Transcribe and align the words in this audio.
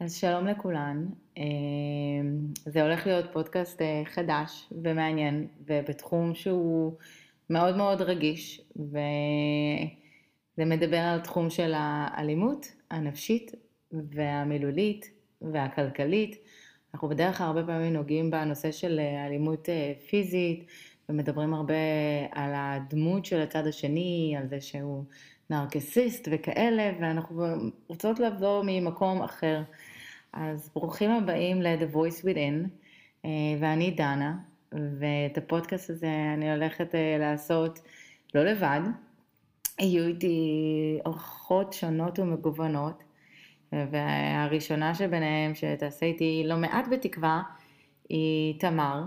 אז 0.00 0.14
שלום 0.14 0.46
לכולן, 0.46 1.06
אה, 1.38 1.42
זה 2.66 2.82
הולך 2.82 3.06
להיות 3.06 3.32
פודקאסט 3.32 3.82
אה, 3.82 4.02
חדש 4.04 4.72
ומעניין 4.82 5.46
ובתחום 5.66 6.34
שהוא 6.34 6.92
מאוד 7.50 7.76
מאוד 7.76 8.02
רגיש 8.02 8.60
וזה 8.76 10.64
מדבר 10.66 10.98
על 10.98 11.20
תחום 11.20 11.50
של 11.50 11.72
האלימות 11.76 12.66
הנפשית 12.90 13.52
והמילולית 13.92 15.10
והכלכלית. 15.42 16.36
אנחנו 16.94 17.08
בדרך 17.08 17.38
כלל 17.38 17.46
הרבה 17.46 17.64
פעמים 17.66 17.92
נוגעים 17.92 18.30
בנושא 18.30 18.72
של 18.72 18.98
אה, 18.98 19.26
אלימות 19.26 19.68
פיזית 20.08 20.66
ומדברים 21.08 21.54
הרבה 21.54 21.74
על 22.32 22.50
הדמות 22.54 23.24
של 23.24 23.40
הצד 23.40 23.66
השני, 23.66 24.34
על 24.38 24.48
זה 24.48 24.60
שהוא 24.60 25.04
נרקסיסט 25.50 26.28
וכאלה, 26.32 26.92
ואנחנו 27.00 27.42
רוצות 27.88 28.18
לבוא 28.18 28.62
ממקום 28.66 29.22
אחר. 29.22 29.62
אז 30.32 30.70
ברוכים 30.74 31.10
הבאים 31.10 31.62
ל-The 31.62 31.94
Voice 31.94 32.24
Within, 32.24 32.68
אה, 33.24 33.30
ואני 33.60 33.90
דנה, 33.90 34.36
ואת 34.72 35.38
הפודקאסט 35.38 35.90
הזה 35.90 36.10
אני 36.34 36.52
הולכת 36.52 36.94
אה, 36.94 37.16
לעשות 37.18 37.78
לא 38.34 38.44
לבד, 38.44 38.80
יהיו 39.80 40.06
איתי 40.06 40.98
אורחות 41.06 41.72
שונות 41.72 42.18
ומגוונות, 42.18 43.02
והראשונה 43.72 44.94
שביניהם 44.94 45.54
שתעשה 45.54 46.06
איתי 46.06 46.42
לא 46.46 46.56
מעט 46.56 46.84
בתקווה, 46.90 47.42
היא 48.08 48.60
תמר, 48.60 49.04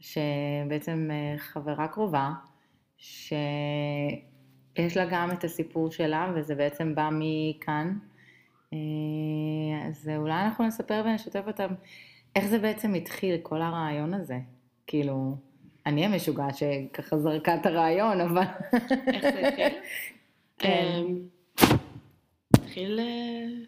שבעצם 0.00 1.08
אה, 1.12 1.38
חברה 1.38 1.88
קרובה, 1.88 2.32
ש... 2.98 3.32
יש 4.76 4.96
לה 4.96 5.04
גם 5.10 5.30
את 5.30 5.44
הסיפור 5.44 5.90
שלה, 5.90 6.32
וזה 6.34 6.54
בעצם 6.54 6.94
בא 6.94 7.08
מכאן. 7.12 7.98
אה, 8.72 9.88
אז 9.88 10.10
אולי 10.16 10.44
אנחנו 10.44 10.66
נספר 10.66 11.02
ונשתף 11.04 11.42
אותם 11.46 11.74
איך 12.36 12.46
זה 12.46 12.58
בעצם 12.58 12.94
התחיל, 12.94 13.38
כל 13.42 13.62
הרעיון 13.62 14.14
הזה. 14.14 14.38
כאילו, 14.86 15.36
אני 15.86 16.04
המשוגעת 16.04 16.54
שככה 16.56 17.18
זרקה 17.18 17.54
את 17.54 17.66
הרעיון, 17.66 18.20
אבל... 18.20 18.42
איך 19.12 19.22
זה 19.22 19.48
התחיל? 19.48 19.78
כן. 20.58 20.68
אמ, 20.68 21.28
התחיל... 22.56 23.00
אה, 23.00 23.64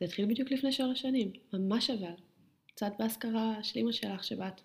זה 0.00 0.04
התחיל 0.04 0.26
בדיוק 0.26 0.50
לפני 0.50 0.72
שלוש 0.72 1.02
שנים, 1.02 1.32
ממש 1.52 1.90
אבל. 1.90 2.12
קצת 2.66 2.92
באזכרה 2.98 3.62
של 3.62 3.80
אמא 3.80 3.92
שלך 3.92 4.24
שבאת. 4.24 4.60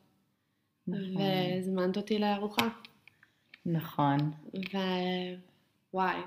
נכון. 0.87 1.17
והזמנת 1.17 1.97
אותי 1.97 2.19
לארוחה. 2.19 2.67
נכון. 3.65 4.17
ווואי, 5.93 6.21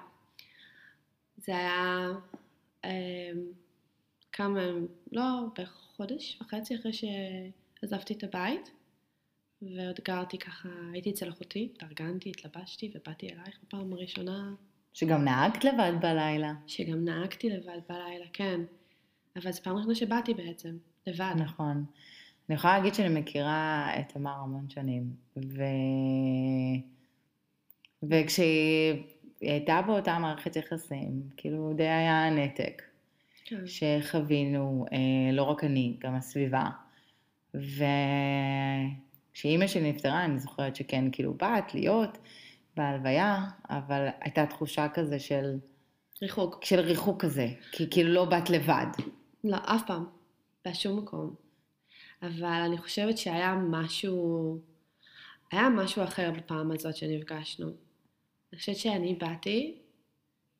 זה 1.37 1.57
היה 1.57 2.09
כמה, 4.33 4.61
לא, 5.13 5.23
בערך 5.57 5.73
חודש 5.97 6.39
וחצי 6.43 6.77
אחרי 6.77 6.93
שעזבתי 6.93 8.15
את 8.15 8.25
הבית, 8.25 8.71
ועוד 9.63 10.01
גרתי 10.05 10.39
ככה, 10.39 10.69
הייתי 10.93 11.11
אצל 11.11 11.29
אחותי, 11.29 11.73
התארגנתי, 11.75 12.31
התלבשתי 12.31 12.93
ובאתי 12.95 13.27
אלייך 13.33 13.59
בפעם 13.63 13.93
הראשונה, 13.93 14.55
שגם 14.93 15.25
נהגת 15.25 15.65
לבד 15.65 15.93
בלילה. 16.01 16.53
שגם 16.67 17.05
נהגתי 17.05 17.51
לבד 17.51 17.79
בלילה, 17.89 18.27
כן. 18.33 18.61
אבל 19.37 19.53
זו 19.53 19.63
פעם 19.63 19.77
ראשונה 19.77 19.95
שבאתי 19.95 20.35
בעצם, 20.35 20.77
לבד. 21.07 21.35
נכון. 21.37 21.85
אני 22.49 22.55
יכולה 22.57 22.79
להגיד 22.79 22.95
שאני 22.95 23.21
מכירה 23.21 23.91
את 24.01 24.13
תמר 24.13 24.35
המון 24.35 24.71
שנים, 24.71 25.11
ו... 25.37 25.63
וכשהיא 28.03 29.03
הייתה 29.41 29.81
באותה 29.87 30.19
מערכת 30.19 30.57
יחסים, 30.57 31.23
כאילו 31.37 31.73
די 31.77 31.89
היה 31.89 32.31
נתק 32.31 32.83
כן. 33.45 33.65
שחווינו, 33.67 34.87
אה, 34.93 35.33
לא 35.33 35.43
רק 35.43 35.65
אני, 35.65 35.97
גם 36.01 36.15
הסביבה. 36.15 36.65
וכשאימא 37.55 39.67
שלי 39.67 39.93
נפטרה, 39.93 40.25
אני 40.25 40.39
זוכרת 40.39 40.77
שכן, 40.77 41.05
כאילו 41.13 41.35
באת 41.35 41.75
להיות 41.75 42.19
בהלוויה, 42.77 43.45
אבל 43.71 44.07
הייתה 44.21 44.47
תחושה 44.47 44.89
כזה 44.89 45.19
של, 45.19 45.59
ריחוק. 46.23 46.65
של 46.65 46.81
ריחוק 46.81 47.23
כזה, 47.23 47.49
כי 47.73 47.91
כאילו 47.91 48.13
לא 48.13 48.25
באת 48.25 48.51
לבד. 48.51 48.87
לא, 49.45 49.57
אף 49.57 49.83
פעם. 49.87 50.05
בשום 50.69 50.99
מקום. 50.99 51.35
אבל 52.23 52.63
אני 52.67 52.79
חושבת 52.79 53.19
שהיה 53.19 53.55
משהו, 53.55 54.59
היה 55.53 55.69
משהו 55.69 56.05
אחר 56.05 56.31
בפעם 56.37 56.71
הזאת 56.71 56.97
שנפגשנו. 56.97 57.88
אני 58.53 58.59
חושבת 58.59 58.77
שאני 58.77 59.15
באתי, 59.15 59.75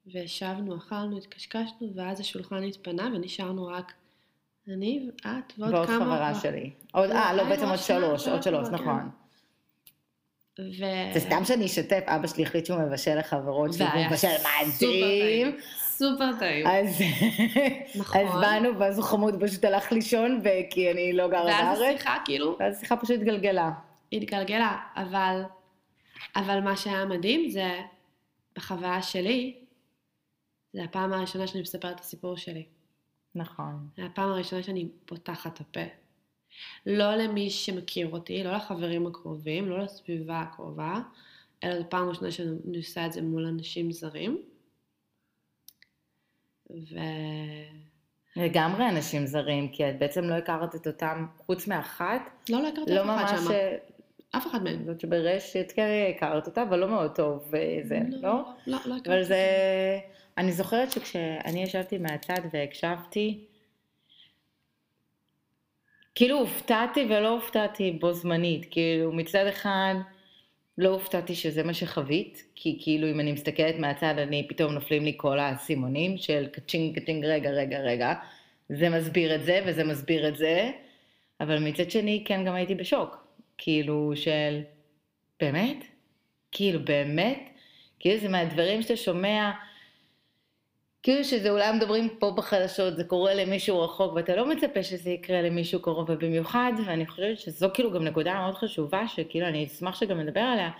וישבנו, 0.07 0.77
אכלנו, 0.77 1.19
התקשקשנו, 1.19 1.95
ואז 1.95 2.21
השולחן 2.21 2.63
התפנה 2.63 3.11
ונשארנו 3.15 3.67
רק 3.67 3.93
אני, 4.69 5.11
את 5.21 5.53
ועוד 5.59 5.75
ועוד 5.75 5.87
כמה... 5.87 5.97
חברה 5.97 6.35
שלי. 6.35 6.71
עוד, 6.93 7.11
אה, 7.11 7.35
לא, 7.35 7.45
בעצם 7.45 7.69
עוד 7.69 7.79
שלוש, 7.79 8.29
עוד 8.29 8.43
שלוש. 8.43 8.69
נכון. 8.69 9.11
ו... 10.61 10.85
זה 11.15 11.21
סתם 11.21 11.45
שאני 11.45 11.67
אשתף, 11.67 12.03
אבא 12.07 12.27
שלי 12.27 12.43
החליט 12.43 12.67
שהוא 12.67 12.79
מבשל 12.79 13.19
לחברות 13.19 13.73
שלי, 13.73 13.87
והוא 13.87 14.07
מבשל 14.07 14.29
מדהים. 14.29 15.57
סופר 15.99 16.31
טעים. 16.39 16.67
אז 16.67 17.01
נכון. 18.01 18.21
אז 18.21 18.41
באנו, 18.41 18.79
ואז 18.79 18.99
הוא 18.99 19.05
חמוד 19.05 19.35
פשוט 19.41 19.65
הלך 19.65 19.93
לישון, 19.93 20.41
וכי 20.41 20.91
אני 20.91 21.13
לא 21.13 21.29
גרה 21.29 21.45
ואז 21.45 21.79
בארץ. 21.79 21.95
השיחה 21.95 22.17
כאילו 22.25 22.57
ואז 22.61 22.77
השיחה 22.77 22.97
פשוט 22.97 23.17
התגלגלה. 23.17 23.71
התגלגלה, 24.13 24.77
אבל, 24.97 25.43
אבל 26.37 26.61
מה 26.61 26.77
שהיה 26.77 27.05
מדהים 27.05 27.51
זה, 27.51 27.81
בחוויה 28.57 29.03
שלי, 29.03 29.65
זה 30.73 30.85
הפעם 30.85 31.13
הראשונה 31.13 31.47
שאני 31.47 31.61
מספרת 31.61 31.95
את 31.95 32.01
הסיפור 32.01 32.37
שלי. 32.37 32.67
נכון. 33.35 33.89
זה 33.97 34.05
הפעם 34.05 34.31
הראשונה 34.31 34.63
שאני 34.63 34.89
פותחת 35.07 35.55
את 35.55 35.61
הפה. 35.61 35.81
לא 36.87 37.15
למי 37.15 37.51
שמכיר 37.51 38.11
אותי, 38.13 38.45
לא 38.45 38.53
לחברים 38.53 39.07
הקרובים, 39.07 39.69
לא 39.69 39.79
לסביבה 39.79 40.41
הקרובה, 40.41 41.01
אלא 41.65 41.79
זו 41.79 41.85
פעם 41.91 42.09
ראשונה 42.09 42.31
שאני 42.31 42.77
עושה 42.77 43.07
את 43.07 43.13
זה 43.13 43.23
מול 43.23 43.47
אנשים 43.47 43.93
זרים. 43.93 44.43
ו... 46.71 46.99
לגמרי 48.37 48.89
אנשים 48.89 49.27
זרים, 49.27 49.69
כי 49.73 49.91
את 49.91 49.99
בעצם 49.99 50.25
לא 50.25 50.35
הכרת 50.35 50.75
את 50.75 50.87
אותם, 50.87 51.27
חוץ 51.39 51.67
מאחת, 51.67 52.23
לא, 52.49 52.63
לא 52.63 52.69
הכרתי 52.69 52.95
לא 52.95 53.03
אף 53.03 53.25
אחד 53.25 53.41
ממש. 53.41 53.57
אה, 54.35 54.41
אף 54.41 54.47
אחד 54.47 54.63
מהם. 54.63 54.85
זאת 54.85 55.01
שברשת 55.01 55.73
כן 55.77 55.89
הכרת 56.17 56.47
אותה, 56.47 56.63
אבל 56.63 56.79
לא 56.79 56.89
מאוד 56.89 57.15
טוב, 57.15 57.53
וזה, 57.53 57.99
לא? 58.11 58.21
לא, 58.21 58.43
לא, 58.67 58.79
לא 58.87 58.95
הכרתי. 58.95 59.09
אבל 59.11 59.23
זה, 59.23 59.39
אני 60.39 60.53
זוכרת 60.53 60.93
שכשאני 60.93 61.63
ישבתי 61.63 61.99
מהצד 61.99 62.41
והקשבתי, 62.53 63.45
כאילו 66.15 66.39
הופתעתי 66.39 67.05
ולא 67.05 67.29
הופתעתי 67.29 67.91
בו 67.91 68.13
זמנית, 68.13 68.67
כאילו 68.71 69.13
מצד 69.13 69.47
אחד 69.47 69.95
לא 70.79 70.89
הופתעתי 70.89 71.35
שזה 71.35 71.63
מה 71.63 71.75
שחווית, 71.75 72.45
כי 72.55 72.79
כאילו 72.83 73.11
אם 73.11 73.21
אני 73.21 73.33
מסתכלת 73.33 73.79
מהצד 73.79 74.15
אני 74.19 74.49
פתאום 74.49 74.73
נופלים 74.73 75.05
לי 75.05 75.15
כל 75.17 75.39
האסימונים 75.39 76.19
של 76.19 76.47
קצ'ינג 76.53 76.99
קצ'ינג 76.99 77.25
רגע 77.25 77.51
רגע 77.51 77.79
רגע, 77.79 78.15
זה 78.69 78.89
מסביר 78.89 79.35
את 79.35 79.45
זה 79.45 79.61
וזה 79.67 79.85
מסביר 79.85 80.29
את 80.29 80.37
זה, 80.37 80.71
אבל 81.41 81.59
מצד 81.59 81.91
שני 81.91 82.23
כן 82.27 82.45
גם 82.45 82.55
הייתי 82.55 82.75
בשוק, 82.75 83.28
כאילו 83.59 84.13
של 84.15 84.61
באמת? 85.41 85.85
כאילו 86.53 86.81
באמת? 86.85 87.51
כאילו 88.01 88.21
זה 88.21 88.29
מהדברים 88.29 88.83
שאתה 88.83 88.97
שומע, 88.97 89.51
כאילו 91.03 91.25
שזה 91.25 91.51
אולי 91.51 91.73
מדברים 91.73 92.09
פה 92.19 92.31
בחדשות, 92.37 92.97
זה 92.97 93.05
קורה 93.05 93.35
למישהו 93.35 93.81
רחוק 93.81 94.13
ואתה 94.13 94.37
לא 94.37 94.49
מצפה 94.51 94.83
שזה 94.83 95.11
יקרה 95.11 95.43
למישהו 95.43 95.83
קרוב 95.83 96.11
ובמיוחד, 96.11 96.73
ואני 96.87 97.07
חושבת 97.07 97.39
שזו 97.39 97.69
כאילו 97.75 97.93
גם 97.93 98.05
נקודה 98.05 98.35
מאוד 98.35 98.55
חשובה, 98.55 99.09
שכאילו 99.09 99.47
אני 99.47 99.65
אשמח 99.65 100.01
שגם 100.01 100.21
נדבר 100.21 100.41
עליה, 100.41 100.71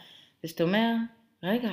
זה 0.43 0.49
שאתה 0.49 0.65
אומר, 0.65 0.93
רגע, 1.43 1.71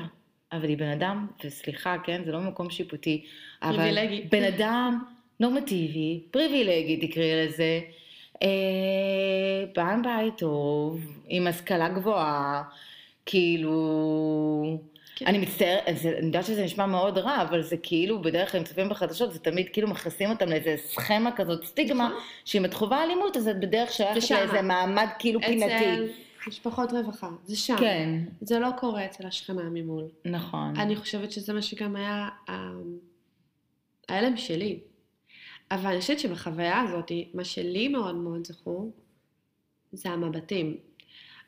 אבל 0.51 0.69
היא 0.69 0.77
בן 0.77 0.89
אדם, 0.89 1.27
וסליחה, 1.43 1.97
כן, 2.03 2.21
זה 2.25 2.31
לא 2.31 2.39
מקום 2.39 2.69
שיפוטי, 2.69 3.25
אבל 3.61 3.75
פריבילגי. 3.75 4.21
בן 4.31 4.43
אדם 4.43 5.03
נורמטיבי, 5.39 6.23
פריבילגי 6.31 7.07
תקראי 7.07 7.45
לזה, 7.45 7.79
אה, 8.41 8.47
בא 9.75 9.95
מבית 9.99 10.37
טוב, 10.37 10.99
עם 11.27 11.47
השכלה 11.47 11.89
גבוהה, 11.89 12.63
כאילו... 13.25 14.79
כן. 15.17 15.25
אני 15.27 15.37
מצטערת, 15.37 15.97
זה- 15.97 16.15
אני 16.17 16.25
יודעת 16.25 16.45
שזה 16.45 16.63
נשמע 16.63 16.85
מאוד 16.85 17.17
רע, 17.17 17.41
אבל 17.41 17.61
זה 17.61 17.77
כאילו, 17.77 18.21
בדרך 18.21 18.51
כלל 18.51 18.59
הם 18.59 18.65
צופים 18.65 18.89
בחדשות, 18.89 19.33
זה 19.33 19.39
תמיד 19.39 19.69
כאילו 19.73 19.87
מכניסים 19.87 20.29
אותם 20.29 20.49
לאיזה 20.49 20.75
סכמה 20.77 21.31
כזאת, 21.31 21.63
סטיגמה, 21.63 22.07
נכון. 22.07 22.19
שאם 22.45 22.65
את 22.65 22.73
חווה 22.73 23.03
אלימות, 23.03 23.37
אז 23.37 23.47
את 23.47 23.59
בדרך 23.59 23.91
שייכת. 23.91 24.31
לאיזה 24.31 24.61
מעמד 24.61 25.07
כאילו 25.19 25.39
פינתי. 25.41 25.65
אצל 25.75 26.07
משפחות 26.47 26.91
רווחה, 26.91 27.29
זה 27.43 27.55
שם. 27.55 27.75
כן, 27.79 28.09
זה 28.41 28.59
לא 28.59 28.67
קורה 28.77 29.05
אצל 29.05 29.27
השכנה 29.27 29.61
ממול. 29.71 30.03
נכון. 30.25 30.73
אני 30.77 30.95
חושבת 30.95 31.31
שזה 31.31 31.53
מה 31.53 31.61
שגם 31.61 31.95
היה 31.95 32.29
ההלם 34.09 34.37
שלי. 34.37 34.79
אבל 35.71 35.87
אני 35.87 36.01
חושבת 36.01 36.19
שבחוויה 36.19 36.81
הזאת, 36.81 37.11
מה 37.33 37.43
שלי 37.43 37.87
מאוד 37.87 38.15
מאוד 38.15 38.47
זכור, 38.47 38.91
זה 39.91 40.09
המבטים. 40.09 40.77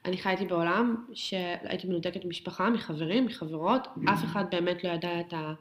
אני 0.05 0.17
חייתי 0.17 0.45
בעולם 0.45 1.05
שהייתי 1.13 1.87
מנותקת 1.87 2.25
ממשפחה, 2.25 2.69
מחברים, 2.69 3.25
מחברות, 3.25 3.87
אף 4.13 4.23
אחד 4.23 4.45
באמת 4.51 4.83
לא 4.83 4.89
ידע 4.89 5.19
את, 5.19 5.33
ה, 5.33 5.53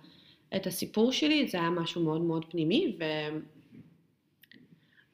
את 0.56 0.66
הסיפור 0.66 1.12
שלי, 1.12 1.48
זה 1.48 1.58
היה 1.58 1.70
משהו 1.70 2.04
מאוד 2.04 2.20
מאוד 2.20 2.44
פנימי, 2.50 2.96
ו, 3.00 3.04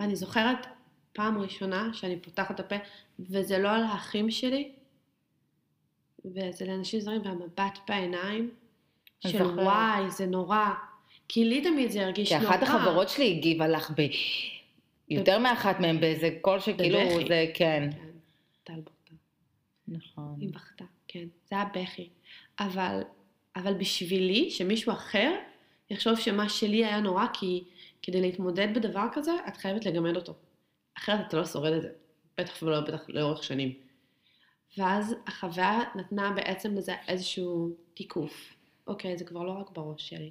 ואני 0.00 0.16
זוכרת 0.16 0.66
פעם 1.12 1.38
ראשונה 1.38 1.94
שאני 1.94 2.20
פותחת 2.20 2.60
את 2.60 2.60
הפה, 2.60 2.76
וזה 3.20 3.58
לא 3.58 3.70
על 3.70 3.82
האחים 3.82 4.30
שלי, 4.30 4.72
וזה 6.24 6.64
לאנשים 6.66 7.00
זרים, 7.00 7.20
והמבט 7.24 7.78
בעיניים, 7.88 8.50
של. 9.20 9.42
וואי, 9.42 10.10
זה 10.10 10.26
נורא. 10.26 10.68
כי 11.34 11.44
לי 11.44 11.60
תמיד 11.60 11.90
זה 11.90 12.04
הרגיש 12.04 12.28
כי 12.28 12.38
נורא. 12.38 12.48
אחת 12.48 12.62
החברות 12.62 13.08
שלי 13.08 13.30
הגיבה 13.30 13.68
לך 13.68 13.90
ב... 13.96 14.02
יותר 15.08 15.38
מאחת 15.38 15.80
מהן 15.80 16.00
באיזה 16.00 16.38
קול 16.40 16.60
שכאילו. 16.60 16.98
זה, 17.28 17.46
כן. 17.54 17.90
כן, 17.92 18.10
טל 18.64 18.80
בכתה. 18.80 19.14
נכון. 19.88 20.36
היא 20.40 20.48
בכתה, 20.52 20.84
כן. 21.08 21.24
זה 21.50 21.56
היה 21.56 21.64
בכי. 21.74 22.08
אבל, 22.60 23.02
אבל 23.56 23.74
בשבילי, 23.74 24.50
שמישהו 24.50 24.92
אחר 24.92 25.32
יחשוב 25.90 26.18
שמה 26.18 26.48
שלי 26.48 26.84
היה 26.84 27.00
נורא, 27.00 27.26
כי 27.32 27.64
כדי 28.02 28.20
להתמודד 28.20 28.68
בדבר 28.74 29.06
כזה, 29.12 29.32
את 29.48 29.56
חייבת 29.56 29.86
לגמד 29.86 30.16
אותו. 30.16 30.34
אחרת 30.98 31.28
אתה 31.28 31.36
לא 31.36 31.44
שורד 31.44 31.72
את 31.72 31.82
זה. 31.82 31.88
בטח 32.38 32.62
ולא 32.62 32.80
בטח 32.80 33.08
לאורך 33.08 33.44
שנים. 33.44 33.72
ואז 34.78 35.14
החוויה 35.26 35.80
נתנה 35.94 36.32
בעצם 36.36 36.74
לזה 36.74 36.94
איזשהו 37.08 37.70
תיקוף. 37.94 38.54
אוקיי, 38.86 39.16
זה 39.16 39.24
כבר 39.24 39.42
לא 39.42 39.52
רק 39.52 39.70
בראש 39.70 40.08
שלי. 40.08 40.30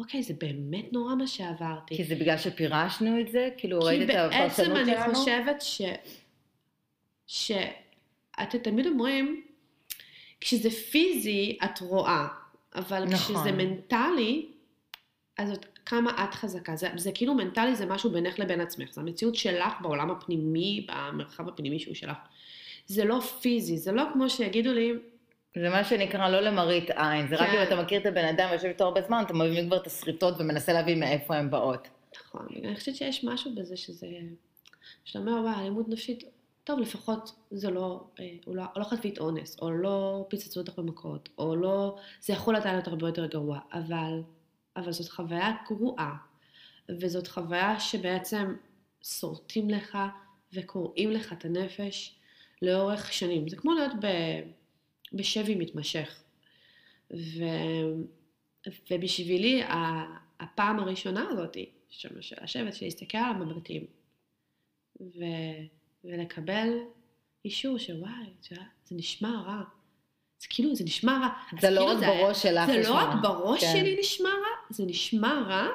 אוקיי, 0.00 0.22
זה 0.22 0.34
באמת 0.38 0.92
נורא 0.92 1.14
מה 1.14 1.26
שעברתי. 1.26 1.96
כי 1.96 2.04
זה 2.04 2.14
בגלל 2.14 2.38
שפירשנו 2.38 3.20
את 3.20 3.28
זה? 3.28 3.48
כאילו 3.56 3.80
כי 3.80 3.86
ראית 3.86 4.02
את 4.02 4.06
בעצם 4.06 4.36
הפרשנות 4.36 4.78
אני 4.78 4.92
שלנו? 4.92 5.14
חושבת 5.14 5.62
ש... 5.62 5.82
ש... 7.26 7.52
אתם 8.42 8.58
תמיד 8.58 8.86
אומרים, 8.86 9.42
כשזה 10.40 10.70
פיזי 10.70 11.58
את 11.64 11.80
רואה, 11.80 12.26
אבל 12.74 13.04
נכון. 13.04 13.36
כשזה 13.36 13.52
מנטלי, 13.52 14.46
אז 15.38 15.50
את, 15.50 15.66
כמה 15.86 16.24
את 16.24 16.34
חזקה. 16.34 16.76
זה, 16.76 16.88
זה 16.96 17.12
כאילו 17.12 17.34
מנטלי 17.34 17.76
זה 17.76 17.86
משהו 17.86 18.10
בינך 18.10 18.38
לבין 18.38 18.60
עצמך, 18.60 18.92
זה 18.92 19.00
המציאות 19.00 19.34
שלך 19.34 19.72
בעולם 19.80 20.10
הפנימי, 20.10 20.86
במרחב 20.88 21.48
הפנימי 21.48 21.78
שהוא 21.78 21.94
שלך. 21.94 22.16
זה 22.86 23.04
לא 23.04 23.20
פיזי, 23.20 23.78
זה 23.78 23.92
לא 23.92 24.02
כמו 24.12 24.30
שיגידו 24.30 24.72
לי, 24.72 24.92
זה 25.54 25.68
מה 25.68 25.84
שנקרא 25.84 26.28
לא 26.28 26.40
למראית 26.40 26.90
עין, 26.90 27.28
זה 27.28 27.36
רק 27.36 27.50
כן. 27.50 27.56
אם 27.56 27.62
אתה 27.62 27.82
מכיר 27.82 28.00
את 28.00 28.06
הבן 28.06 28.24
אדם 28.24 28.48
ויושב 28.50 28.66
איתו 28.66 28.84
הרבה 28.84 29.02
זמן, 29.02 29.22
אתה 29.26 29.34
מבין 29.34 29.66
כבר 29.66 29.76
את 29.76 29.86
השריטות 29.86 30.34
ומנסה 30.38 30.72
להבין 30.72 31.00
מאיפה 31.00 31.36
הן 31.36 31.50
באות. 31.50 31.88
נכון, 32.20 32.46
אני 32.64 32.76
חושבת 32.76 32.96
שיש 32.96 33.24
משהו 33.24 33.54
בזה 33.54 33.76
שזה, 33.76 34.06
שאתה 35.04 35.18
אומר, 35.18 35.32
וואי, 35.32 35.60
אלימות 35.60 35.88
נפשית, 35.88 36.24
טוב, 36.64 36.80
לפחות 36.80 37.32
זה 37.50 37.70
לא, 37.70 38.04
אה, 38.20 38.30
הוא 38.44 38.56
לא, 38.56 38.62
לא 38.76 38.84
חטפית 38.84 39.18
אונס, 39.18 39.56
או 39.62 39.70
לא 39.70 40.26
פיצצו 40.28 40.60
אותך 40.60 40.78
במכות, 40.78 41.28
או 41.38 41.56
לא, 41.56 41.96
זה 42.20 42.32
יכול 42.32 42.56
עדיין 42.56 42.74
להיות 42.74 42.88
הרבה 42.88 43.08
יותר 43.08 43.26
גרוע, 43.26 43.58
אבל, 43.72 44.22
אבל 44.76 44.92
זאת 44.92 45.10
חוויה 45.10 45.52
גרועה, 45.68 46.16
וזאת 46.88 47.28
חוויה 47.28 47.80
שבעצם 47.80 48.54
שורטים 49.02 49.70
לך 49.70 49.98
וקורעים 50.52 51.10
לך 51.10 51.32
את 51.32 51.44
הנפש 51.44 52.14
לאורך 52.62 53.12
שנים. 53.12 53.48
זה 53.48 53.56
כמו 53.56 53.72
להיות 53.72 53.92
ב, 54.00 54.06
בשבי 55.12 55.54
מתמשך. 55.54 56.22
ו, 57.12 57.44
ובשבילי, 58.90 59.62
הפעם 60.40 60.78
הראשונה 60.80 61.26
הזאת, 61.30 61.56
של 61.88 62.20
של 62.20 62.36
לשבת, 62.42 62.82
להסתכל 62.82 63.18
על 63.18 63.34
המבטים, 63.42 63.86
ו, 65.00 65.18
ולקבל 66.04 66.68
אישור 67.44 67.78
שוואי, 67.78 68.10
יודעת, 68.50 68.66
זה 68.84 68.96
נשמע 68.96 69.42
רע. 69.46 69.62
זה 70.38 70.46
כאילו, 70.50 70.74
זה 70.74 70.84
נשמע 70.84 71.12
רע. 71.22 71.58
זה 71.60 71.70
לא 71.70 71.80
כאילו 71.80 71.92
רק 71.92 71.98
זה- 71.98 72.06
בראש 72.06 72.42
שלך 72.42 72.66
זה 72.66 72.74
לא 72.76 72.80
נשמע. 72.80 73.04
רק 73.04 73.22
בראש 73.22 73.60
כן. 73.64 73.72
שלי 73.72 73.96
נשמע 74.00 74.28
רע, 74.28 74.56
זה 74.70 74.84
נשמע 74.86 75.42
רע, 75.48 75.68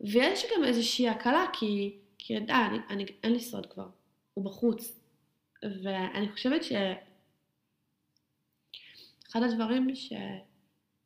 ויש 0.00 0.44
גם 0.56 0.64
איזושהי 0.64 1.08
הקלה, 1.08 1.44
כי, 1.52 1.94
כי 2.18 2.40
די, 2.40 2.52
אני, 2.52 2.78
אני, 2.90 3.04
אין 3.22 3.32
לי 3.32 3.40
סוד 3.40 3.66
כבר, 3.66 3.88
הוא 4.34 4.44
בחוץ. 4.44 5.00
ואני 5.82 6.28
חושבת 6.32 6.64
ש... 6.64 6.72
אחד 9.36 9.42
הדברים 9.42 9.94
ש... 9.94 10.12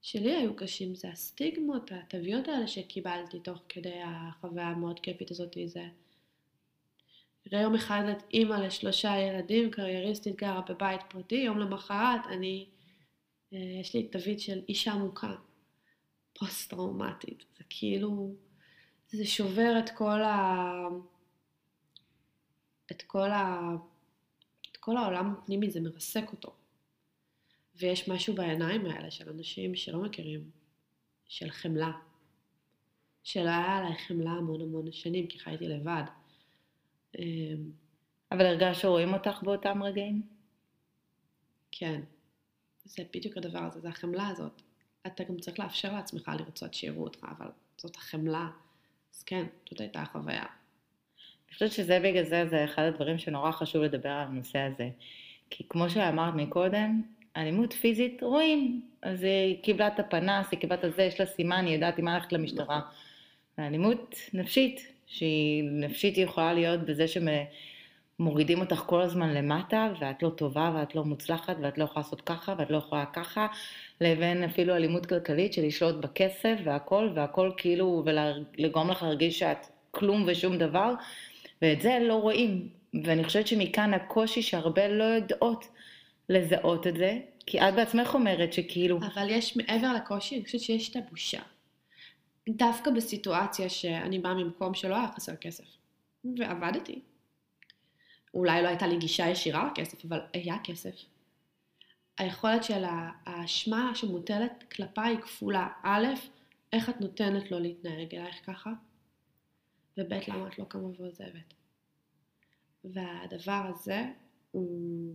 שלי 0.03 0.37
היו 0.37 0.57
קשים 0.57 0.95
זה 0.95 1.09
הסטיגמות, 1.09 1.93
התוויות 1.93 2.49
האלה 2.49 2.67
שקיבלתי 2.67 3.41
תוך 3.41 3.59
כדי 3.69 4.01
החוויה 4.05 4.67
המאוד 4.67 5.01
כיפית 5.01 5.31
הזאת, 5.31 5.57
זה... 5.67 5.89
תראה, 7.43 7.63
יום 7.63 7.75
אחד 7.75 8.03
את 8.13 8.23
אימא 8.35 8.55
לשלושה 8.55 9.19
ילדים, 9.19 9.71
קרייריסטית 9.71 10.37
גרה 10.37 10.61
בבית 10.69 11.01
פרטי, 11.09 11.35
יום 11.35 11.59
למחרת 11.59 12.21
אני, 12.29 12.67
אה, 13.53 13.59
יש 13.81 13.95
לי 13.95 14.09
תווית 14.09 14.41
של 14.41 14.61
אישה 14.69 14.95
מוכה, 14.95 15.35
פוסט-טראומטית. 16.39 17.45
זה 17.59 17.65
כאילו, 17.69 18.35
זה 19.11 19.27
שובר 19.27 19.79
את 19.79 19.91
כל 19.91 20.23
ה... 20.23 20.63
את 22.91 23.03
כל 23.03 23.31
ה... 23.31 23.61
את 24.73 24.77
כל 24.77 24.97
העולם 24.97 25.33
הפנימי, 25.33 25.71
זה 25.71 25.81
מרסק 25.81 26.33
אותו. 26.33 26.55
ויש 27.79 28.09
משהו 28.09 28.35
בעיניים 28.35 28.87
האלה 28.87 29.11
של 29.11 29.31
אנשים 29.31 29.75
שלא 29.75 30.03
מכירים, 30.03 30.51
של 31.29 31.51
חמלה. 31.51 31.93
שלא 33.25 33.49
היה 33.49 33.77
עליי 33.77 33.99
חמלה 33.99 34.31
המון 34.31 34.61
המון 34.61 34.93
שנים, 34.93 35.27
כי 35.27 35.39
חייתי 35.39 35.69
לבד. 35.69 36.03
אמ, 37.19 37.71
אבל 38.33 38.47
הרגשת 38.47 38.81
שרואים 38.81 39.15
אותך 39.15 39.43
באותם 39.43 39.83
רגעים? 39.83 40.23
כן, 41.73 42.01
זה 42.85 43.03
בדיוק 43.15 43.37
הדבר 43.37 43.59
הזה, 43.59 43.81
זה 43.81 43.89
החמלה 43.89 44.29
הזאת. 44.29 44.63
אתה 45.07 45.25
גם 45.25 45.39
צריך 45.39 45.59
לאפשר 45.59 45.93
לעצמך 45.93 46.31
לרצות 46.39 46.75
שיראו 46.75 47.05
אותך, 47.05 47.27
אבל 47.39 47.47
זאת 47.77 47.97
החמלה. 47.97 48.51
אז 49.15 49.23
כן, 49.23 49.47
זאת 49.71 49.81
הייתה 49.81 50.03
החוויה. 50.03 50.45
אני 51.47 51.55
חושבת 51.55 51.73
שזה 51.73 52.01
בגלל 52.05 52.25
זה, 52.25 52.47
זה 52.51 52.65
אחד 52.65 52.83
הדברים 52.83 53.19
שנורא 53.19 53.53
חשוב 53.53 53.83
לדבר 53.83 54.09
על 54.09 54.27
הנושא 54.27 54.59
הזה. 54.59 54.91
כי 55.51 55.65
כמו 55.69 55.91
שאמרת 55.91 56.35
מקודם, 56.35 57.03
אלימות 57.37 57.73
פיזית 57.73 58.23
רואים. 58.23 58.81
אז 59.03 59.23
היא 59.23 59.63
קיבלה 59.63 59.89
את 59.89 60.01
הפנס, 60.01 60.47
היא 60.51 60.61
קיבלה 60.61 60.79
את 60.79 60.85
הזה, 60.85 61.03
יש 61.03 61.21
לה 61.21 61.27
סימן, 61.27 61.67
היא 61.67 61.75
יודעת 61.75 61.99
עם 61.99 62.05
מה 62.05 62.15
ללכת 62.15 62.33
למשטרה. 62.33 62.81
ואלימות 63.59 64.15
נפשית, 64.35 64.87
שהיא 65.07 65.65
נפשית 65.73 66.17
היא 66.17 66.25
יכולה 66.25 66.53
להיות 66.53 66.81
בזה 66.81 67.05
שמורידים 68.19 68.61
אותך 68.61 68.83
כל 68.87 69.03
הזמן 69.03 69.35
למטה, 69.35 69.93
ואת 70.01 70.23
לא 70.23 70.29
טובה, 70.29 70.73
ואת 70.75 70.95
לא 70.95 71.05
מוצלחת, 71.05 71.57
ואת 71.61 71.79
לא 71.79 71.85
יכולה 71.85 72.05
לעשות 72.05 72.21
ככה, 72.21 72.55
ואת 72.59 72.71
לא 72.71 72.77
יכולה 72.77 73.05
ככה, 73.07 73.47
לבין 74.01 74.45
אפילו 74.45 74.77
אלימות 74.77 75.07
כלכלית 75.07 75.53
של 75.53 75.67
לשלוט 75.67 75.95
בכסף 75.95 76.57
והכל, 76.65 77.11
והכל 77.15 77.51
כאילו, 77.57 78.05
ולגרום 78.07 78.91
לך 78.91 79.03
להרגיש 79.03 79.39
שאת 79.39 79.67
כלום 79.91 80.25
ושום 80.27 80.59
דבר, 80.59 80.95
ואת 81.63 81.81
זה 81.81 81.99
לא 82.03 82.15
רואים. 82.15 82.69
ואני 83.05 83.25
חושבת 83.25 83.47
שמכאן 83.47 83.95
הקושי 83.95 84.43
שהרבה 84.43 84.89
לא 84.89 85.05
יודעות 85.05 85.69
לזהות 86.29 86.87
את 86.87 86.97
זה, 86.97 87.21
כי 87.47 87.61
את 87.61 87.75
בעצמך 87.75 88.15
אומרת 88.15 88.53
שכאילו, 88.53 88.99
אבל 88.99 89.31
יש 89.31 89.57
מעבר 89.57 89.93
לקושי, 89.93 90.37
אני 90.37 90.45
חושבת 90.45 90.61
שיש 90.61 90.91
את 90.91 90.97
הבושה. 90.97 91.43
דווקא 92.49 92.91
בסיטואציה 92.91 93.69
שאני 93.69 94.19
באה 94.19 94.35
ממקום 94.35 94.75
שלא 94.75 94.95
היה 94.95 95.09
חסר 95.17 95.37
כסף, 95.37 95.65
ועבדתי. 96.39 97.01
אולי 98.35 98.63
לא 98.63 98.69
הייתה 98.69 98.87
לי 98.87 98.97
גישה 98.97 99.29
ישירה 99.29 99.71
לכסף, 99.73 100.05
אבל 100.05 100.21
היה 100.33 100.57
כסף. 100.65 100.95
היכולת 102.19 102.65
של 102.65 102.85
האשמה 103.27 103.93
שמוטלת 103.95 104.65
כלפיי 104.73 105.11
היא 105.11 105.19
כפולה. 105.19 105.69
א', 105.83 106.07
איך 106.73 106.89
את 106.89 107.01
נותנת 107.01 107.51
לו 107.51 107.59
להתנהג 107.59 108.15
אלייך 108.15 108.37
ככה? 108.47 108.73
וב', 109.99 110.13
למה 110.29 110.49
את 110.49 110.59
לא 110.59 110.65
קמה 110.65 110.83
ועוזבת? 110.83 111.55
והדבר 112.85 113.71
הזה 113.75 114.05
הוא 114.51 115.15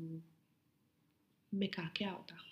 מקעקע 1.53 2.11
אותך. 2.17 2.43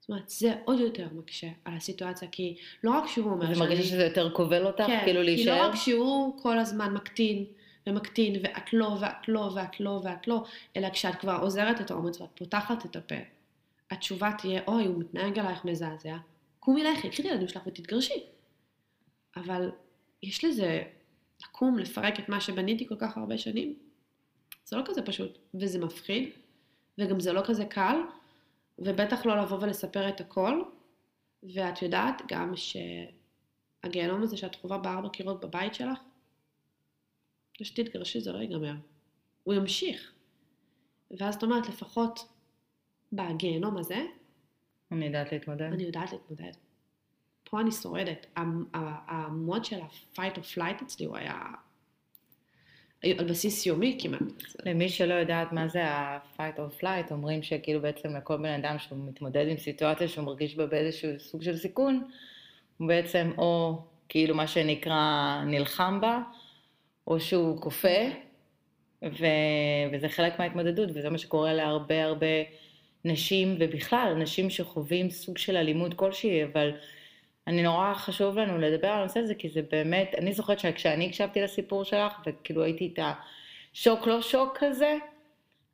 זאת 0.00 0.08
אומרת, 0.08 0.28
זה 0.28 0.54
עוד 0.64 0.80
יותר 0.80 1.08
מקשה 1.12 1.48
על 1.64 1.76
הסיטואציה, 1.76 2.28
כי 2.28 2.56
לא 2.84 2.90
רק 2.90 3.06
שהוא 3.06 3.30
אומר 3.30 3.52
את 3.52 3.56
מרגישה 3.56 3.82
שזה 3.82 4.04
יותר 4.04 4.30
כובל 4.30 4.66
אותך, 4.66 4.84
כן, 4.86 5.00
כאילו 5.04 5.20
כי 5.20 5.26
להישאר? 5.26 5.62
לא 5.62 5.68
רק 5.68 5.74
שהוא 5.74 6.42
כל 6.42 6.58
הזמן 6.58 6.94
מקטין 6.94 7.44
ומקטין, 7.86 8.40
ואת 8.42 8.72
לא, 8.72 8.96
ואת 9.00 9.28
לא, 9.28 9.50
ואת 9.54 9.80
לא, 9.80 10.00
ואת 10.04 10.28
לא, 10.28 10.44
אלא 10.76 10.90
כשאת 10.90 11.14
כבר 11.14 11.38
עוזרת 11.40 11.80
את 11.80 11.90
האומץ 11.90 12.20
ואת 12.20 12.28
פותחת 12.34 12.86
את 12.86 12.96
הפה, 12.96 13.14
התשובה 13.90 14.30
תהיה, 14.38 14.60
אוי, 14.66 14.86
הוא 14.86 15.00
מתנהג 15.00 15.38
עלייך 15.38 15.64
מזעזע, 15.64 16.16
קומי 16.60 16.84
לכי, 16.84 17.10
קחי 17.10 17.22
את 17.22 17.26
הילדים 17.26 17.48
שלך 17.48 17.62
ותתגרשי. 17.66 18.22
אבל 19.36 19.70
יש 20.22 20.44
לזה, 20.44 20.82
לקום, 21.42 21.78
לפרק 21.78 22.20
את 22.20 22.28
מה 22.28 22.40
שבניתי 22.40 22.86
כל 22.88 22.96
כך 22.98 23.16
הרבה 23.16 23.38
שנים, 23.38 23.74
זה 24.64 24.76
לא 24.76 24.82
כזה 24.86 25.02
פשוט, 25.02 25.38
וזה 25.54 25.78
מפחיד, 25.78 26.30
וגם 26.98 27.20
זה 27.20 27.32
לא 27.32 27.42
כזה 27.44 27.64
קל, 27.64 27.96
ובטח 28.80 29.26
לא 29.26 29.42
לבוא 29.42 29.58
ולספר 29.60 30.08
את 30.08 30.20
הכל, 30.20 30.62
ואת 31.42 31.82
יודעת 31.82 32.22
גם 32.28 32.52
שהגיהנום 32.56 34.22
הזה 34.22 34.36
שאת 34.36 34.54
חווה 34.54 34.78
בארבע 34.78 35.08
קירות 35.08 35.44
בבית 35.44 35.74
שלך, 35.74 35.98
כשתתגרשי 37.54 38.20
זה 38.20 38.32
לא 38.32 38.38
ייגמר, 38.38 38.74
הוא 39.42 39.54
ימשיך. 39.54 40.12
ואז 41.10 41.34
את 41.34 41.42
אומרת, 41.42 41.68
לפחות 41.68 42.32
בגיהנום 43.12 43.76
הזה, 43.76 44.06
אני 44.92 45.06
יודעת 45.06 45.32
להתמודד. 45.32 45.62
אני 45.72 45.82
יודעת 45.82 46.12
להתמודד. 46.12 46.52
פה 47.44 47.60
אני 47.60 47.72
שורדת. 47.72 48.26
המוד 49.08 49.64
של 49.64 49.80
ה-fight 49.80 50.36
or 50.36 50.56
flight 50.56 50.82
אצלי 50.82 51.06
הוא 51.06 51.16
היה... 51.16 51.42
על 53.04 53.24
בסיס 53.24 53.66
יומי 53.66 53.98
כמעט. 54.00 54.22
למי 54.66 54.88
שלא 54.88 55.14
יודעת 55.14 55.52
מה 55.52 55.68
זה 55.68 55.84
ה-fight 55.84 56.58
or 56.58 56.82
flight, 56.82 57.10
אומרים 57.10 57.42
שכאילו 57.42 57.80
בעצם 57.80 58.16
לכל 58.16 58.36
בן 58.36 58.64
אדם 58.64 58.78
שהוא 58.78 58.98
מתמודד 59.08 59.48
עם 59.48 59.56
סיטואציה 59.56 60.08
שהוא 60.08 60.24
מרגיש 60.24 60.56
בה 60.56 60.66
באיזשהו 60.66 61.10
סוג 61.18 61.42
של 61.42 61.56
סיכון, 61.56 62.02
הוא 62.78 62.88
בעצם 62.88 63.32
או 63.38 63.82
כאילו 64.08 64.34
מה 64.34 64.46
שנקרא 64.46 65.42
נלחם 65.46 66.00
בה, 66.00 66.20
או 67.06 67.20
שהוא 67.20 67.60
כופה, 67.60 67.98
ו... 69.02 69.26
וזה 69.92 70.08
חלק 70.08 70.38
מההתמודדות, 70.38 70.88
וזה 70.94 71.10
מה 71.10 71.18
שקורה 71.18 71.52
להרבה 71.52 72.04
הרבה 72.04 72.26
נשים, 73.04 73.56
ובכלל, 73.60 74.14
נשים 74.18 74.50
שחווים 74.50 75.10
סוג 75.10 75.38
של 75.38 75.56
אלימות 75.56 75.94
כלשהי, 75.94 76.44
אבל 76.44 76.70
אני 77.46 77.62
נורא 77.62 77.94
חשוב 77.94 78.38
לנו 78.38 78.58
לדבר 78.58 78.88
על 78.88 79.00
הנושא 79.00 79.20
הזה, 79.20 79.34
כי 79.34 79.48
זה 79.48 79.62
באמת, 79.70 80.14
אני 80.18 80.32
זוכרת 80.32 80.58
שכשאני 80.58 81.06
הקשבתי 81.06 81.40
לסיפור 81.40 81.84
שלך, 81.84 82.12
וכאילו 82.26 82.62
הייתי 82.62 82.92
את 82.94 82.98
השוק 83.72 84.06
לא 84.06 84.22
שוק 84.22 84.58
כזה, 84.60 84.96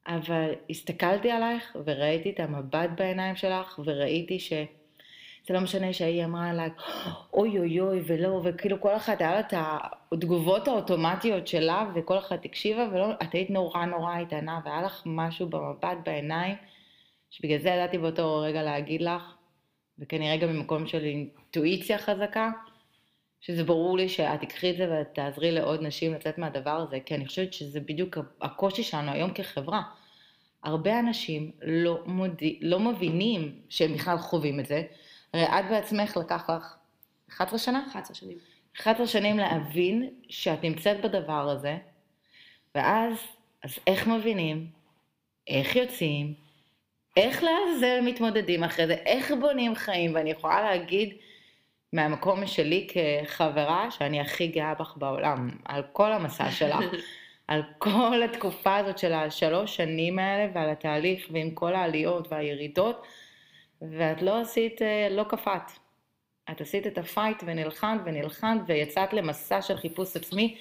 אבל 0.07 0.51
הסתכלתי 0.71 1.31
עלייך 1.31 1.77
וראיתי 1.85 2.31
את 2.31 2.41
המבט 2.41 2.91
בעיניים 2.97 3.37
שלך, 3.37 3.81
וראיתי 3.85 4.39
ש... 4.39 4.53
זה 5.49 5.55
לא 5.55 5.61
משנה 5.61 5.93
שהיא 5.93 6.25
אמרה 6.25 6.53
לה, 6.53 6.67
אוי 7.33 7.59
אוי 7.59 7.81
אוי 7.81 8.03
ולא, 8.07 8.41
וכאילו 8.45 8.81
כל 8.81 8.97
אחת 8.97 9.21
היה 9.21 9.31
לה 9.31 9.41
את 9.41 9.55
התגובות 10.13 10.69
האוטומטיות 10.69 11.47
שלה, 11.47 11.91
וכל 11.95 12.19
אחת 12.19 12.45
הקשיבה, 12.45 12.89
ולא, 12.93 13.13
את 13.23 13.33
היית 13.33 13.51
נורא 13.51 13.85
נורא 13.85 14.19
איתנה, 14.19 14.61
והיה 14.65 14.83
לך 14.83 15.03
משהו 15.07 15.49
במבט 15.49 15.97
בעיניים, 16.05 16.57
שבגלל 17.31 17.59
זה 17.59 17.69
ידעתי 17.69 17.99
באותו 17.99 18.41
רגע 18.41 18.63
להגיד 18.63 19.03
לך, 19.03 19.35
וכנראה 19.99 20.37
גם 20.37 20.49
ממקום 20.49 20.87
של 20.87 21.05
אינטואיציה 21.05 21.99
חזקה, 21.99 22.51
שזה 23.41 23.65
ברור 23.65 23.97
לי 23.97 24.09
שאת 24.09 24.41
תקחי 24.41 24.71
את 24.71 24.77
זה 24.77 25.01
ותעזרי 25.01 25.53
לעוד 25.53 25.83
נשים 25.83 26.15
לצאת 26.15 26.39
מהדבר 26.39 26.71
הזה, 26.71 26.99
כי 27.07 27.15
אני 27.15 27.27
חושבת 27.27 27.53
שזה 27.53 27.81
בדיוק 27.81 28.19
הקושי 28.41 28.83
שלנו 28.83 29.13
היום 29.13 29.31
כחברה. 29.35 29.83
הרבה 30.63 31.01
אנשים 31.01 31.51
לא, 31.63 31.99
מודי, 32.07 32.59
לא 32.63 32.81
מבינים 32.81 33.61
שהם 33.69 33.95
בכלל 33.95 34.19
חווים 34.19 34.61
את 34.61 34.67
זה. 34.67 34.83
הרי 35.33 35.45
את 35.45 35.65
בעצמך 35.71 36.17
לקח 36.17 36.51
לך 36.51 36.77
11 37.31 37.59
שנה? 37.59 37.87
11 37.91 38.15
שנים. 38.15 38.39
11 38.81 39.07
שנים 39.07 39.39
להבין 39.39 40.11
שאת 40.29 40.65
נמצאת 40.65 41.01
בדבר 41.01 41.49
הזה, 41.51 41.79
ואז, 42.75 43.13
אז 43.63 43.79
איך 43.87 44.07
מבינים? 44.07 44.67
איך 45.49 45.77
יוצאים? 45.77 46.46
איך 47.17 47.43
לעזאזל 47.43 48.01
מתמודדים 48.03 48.65
אחרי 48.65 48.87
זה? 48.87 48.95
איך 48.95 49.33
בונים 49.41 49.75
חיים? 49.75 50.15
ואני 50.15 50.31
יכולה 50.31 50.63
להגיד 50.63 51.15
מהמקום 51.93 52.47
שלי 52.47 52.87
כחברה, 52.91 53.91
שאני 53.91 54.21
הכי 54.21 54.47
גאה 54.47 54.75
בך 54.75 54.95
בעולם, 54.97 55.51
על 55.65 55.83
כל 55.93 56.13
המסע 56.13 56.51
שלך, 56.51 56.85
על 57.49 57.63
כל 57.79 58.23
התקופה 58.25 58.77
הזאת 58.77 58.99
של 58.99 59.13
השלוש 59.13 59.77
שנים 59.77 60.19
האלה, 60.19 60.53
ועל 60.55 60.71
התהליך, 60.71 61.29
ועם 61.31 61.51
כל 61.51 61.75
העליות 61.75 62.33
והירידות, 62.33 63.07
ואת 63.83 64.23
לא 64.23 64.41
עשית, 64.41 64.81
לא 65.11 65.25
קפאת. 65.25 65.71
את 66.51 66.61
עשית 66.61 66.87
את 66.87 66.99
הפייט 66.99 67.43
ונלחמת 67.47 68.01
ונלחמת 68.05 68.61
ויצאת 68.67 69.13
למסע 69.13 69.63
של 69.63 69.77
חיפוש 69.77 70.17
עצמי, 70.17 70.57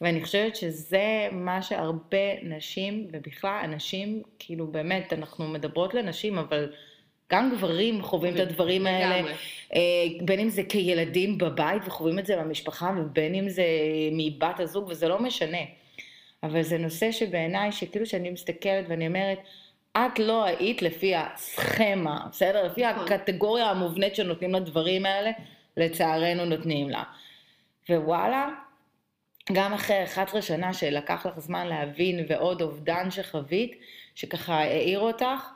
ואני 0.00 0.24
חושבת 0.24 0.56
שזה 0.56 1.28
מה 1.32 1.62
שהרבה 1.62 2.42
נשים, 2.42 3.08
ובכלל 3.12 3.60
אנשים, 3.64 4.22
כאילו 4.38 4.66
באמת, 4.66 5.12
אנחנו 5.12 5.48
מדברות 5.48 5.94
לנשים, 5.94 6.38
אבל 6.38 6.72
גם 7.32 7.50
גברים 7.50 8.02
חווים 8.02 8.34
את 8.34 8.40
הדברים 8.40 8.86
האלה, 8.86 9.32
אה, 9.74 9.80
בין 10.20 10.40
אם 10.40 10.48
זה 10.48 10.62
כילדים 10.62 11.38
בבית 11.38 11.82
וחווים 11.86 12.18
את 12.18 12.26
זה 12.26 12.36
במשפחה, 12.36 12.92
ובין 13.00 13.34
אם 13.34 13.48
זה 13.48 13.64
מבת 14.12 14.60
הזוג, 14.60 14.88
וזה 14.88 15.08
לא 15.08 15.18
משנה. 15.18 15.58
אבל 16.42 16.62
זה 16.62 16.78
נושא 16.78 17.12
שבעיניי, 17.12 17.72
שכאילו 17.72 18.06
שאני 18.06 18.30
מסתכלת 18.30 18.84
ואני 18.88 19.06
אומרת, 19.06 19.38
את 19.96 20.18
לא 20.18 20.44
היית 20.44 20.82
לפי 20.82 21.14
הסכמה, 21.16 22.26
בסדר? 22.30 22.66
לפי 22.66 22.86
נכון. 22.86 23.12
הקטגוריה 23.12 23.70
המובנית 23.70 24.16
שנותנים 24.16 24.54
לדברים 24.54 25.06
האלה, 25.06 25.30
לצערנו 25.76 26.44
נותנים 26.44 26.90
לה. 26.90 27.02
ווואלה, 27.90 28.48
גם 29.52 29.72
אחרי 29.72 30.04
11 30.04 30.42
שנה 30.42 30.74
שלקח 30.74 31.26
לך 31.26 31.38
זמן 31.38 31.66
להבין 31.66 32.26
ועוד 32.28 32.62
אובדן 32.62 33.10
שחווית, 33.10 33.80
שככה 34.14 34.54
העיר 34.54 35.00
אותך, 35.00 35.50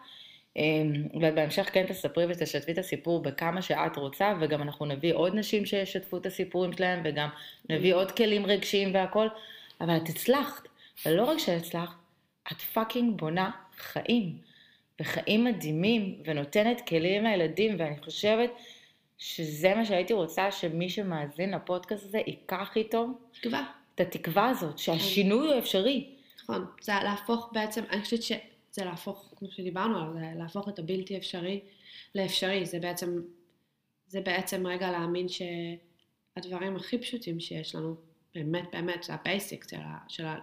אמ, 0.56 0.92
ובהמשך 1.14 1.68
כן 1.72 1.86
תספרי 1.86 2.26
ותשתפי 2.28 2.72
את 2.72 2.78
הסיפור 2.78 3.22
בכמה 3.22 3.62
שאת 3.62 3.96
רוצה, 3.96 4.34
וגם 4.40 4.62
אנחנו 4.62 4.86
נביא 4.86 5.14
עוד 5.14 5.34
נשים 5.34 5.66
שישתפו 5.66 6.16
את 6.16 6.26
הסיפורים 6.26 6.72
שלהם, 6.72 7.00
וגם 7.04 7.28
נביא 7.70 7.94
עוד 7.94 8.12
כלים 8.12 8.46
רגשיים 8.46 8.94
והכל, 8.94 9.28
אבל 9.80 9.96
את 9.96 10.08
הצלחת, 10.08 10.68
ולא 11.06 11.24
רק 11.24 11.38
שהצלחת, 11.38 11.96
את 12.52 12.60
פאקינג 12.60 13.18
בונה 13.18 13.50
חיים, 13.76 14.38
וחיים 15.00 15.44
מדהימים, 15.44 16.22
ונותנת 16.24 16.80
כלים 16.88 17.24
לילדים, 17.24 17.76
ואני 17.78 17.96
חושבת 18.04 18.50
שזה 19.18 19.74
מה 19.74 19.84
שהייתי 19.84 20.12
רוצה 20.12 20.52
שמי 20.52 20.88
שמאזין 20.90 21.54
לפודקאסט 21.54 22.04
הזה 22.04 22.18
ייקח 22.26 22.76
איתו. 22.76 23.06
תקווה. 23.40 23.81
את 23.94 24.00
התקווה 24.00 24.48
הזאת, 24.48 24.78
שהשינוי 24.78 25.48
הוא 25.48 25.58
אפשרי. 25.58 26.10
נכון, 26.42 26.66
זה 26.80 26.92
להפוך 27.04 27.50
בעצם, 27.52 27.82
אני 27.90 28.02
חושבת 28.02 28.22
שזה 28.22 28.84
להפוך, 28.84 29.34
כמו 29.36 29.50
שדיברנו 29.50 29.96
עליו, 29.96 30.12
זה 30.12 30.38
להפוך 30.38 30.68
את 30.68 30.78
הבלתי 30.78 31.16
אפשרי 31.16 31.60
לאפשרי, 32.14 32.66
זה 32.66 32.78
בעצם, 32.78 33.20
זה 34.06 34.20
בעצם 34.20 34.66
רגע 34.66 34.90
להאמין 34.90 35.26
שהדברים 35.28 36.76
הכי 36.76 36.98
פשוטים 36.98 37.40
שיש 37.40 37.74
לנו, 37.74 37.94
באמת 38.34 38.64
באמת, 38.72 39.02
זה 39.02 39.14
ה 39.14 39.23
basic 39.23 39.66
של 39.70 39.80
ה... 39.80 39.98
של 40.08 40.26
ה 40.26 40.36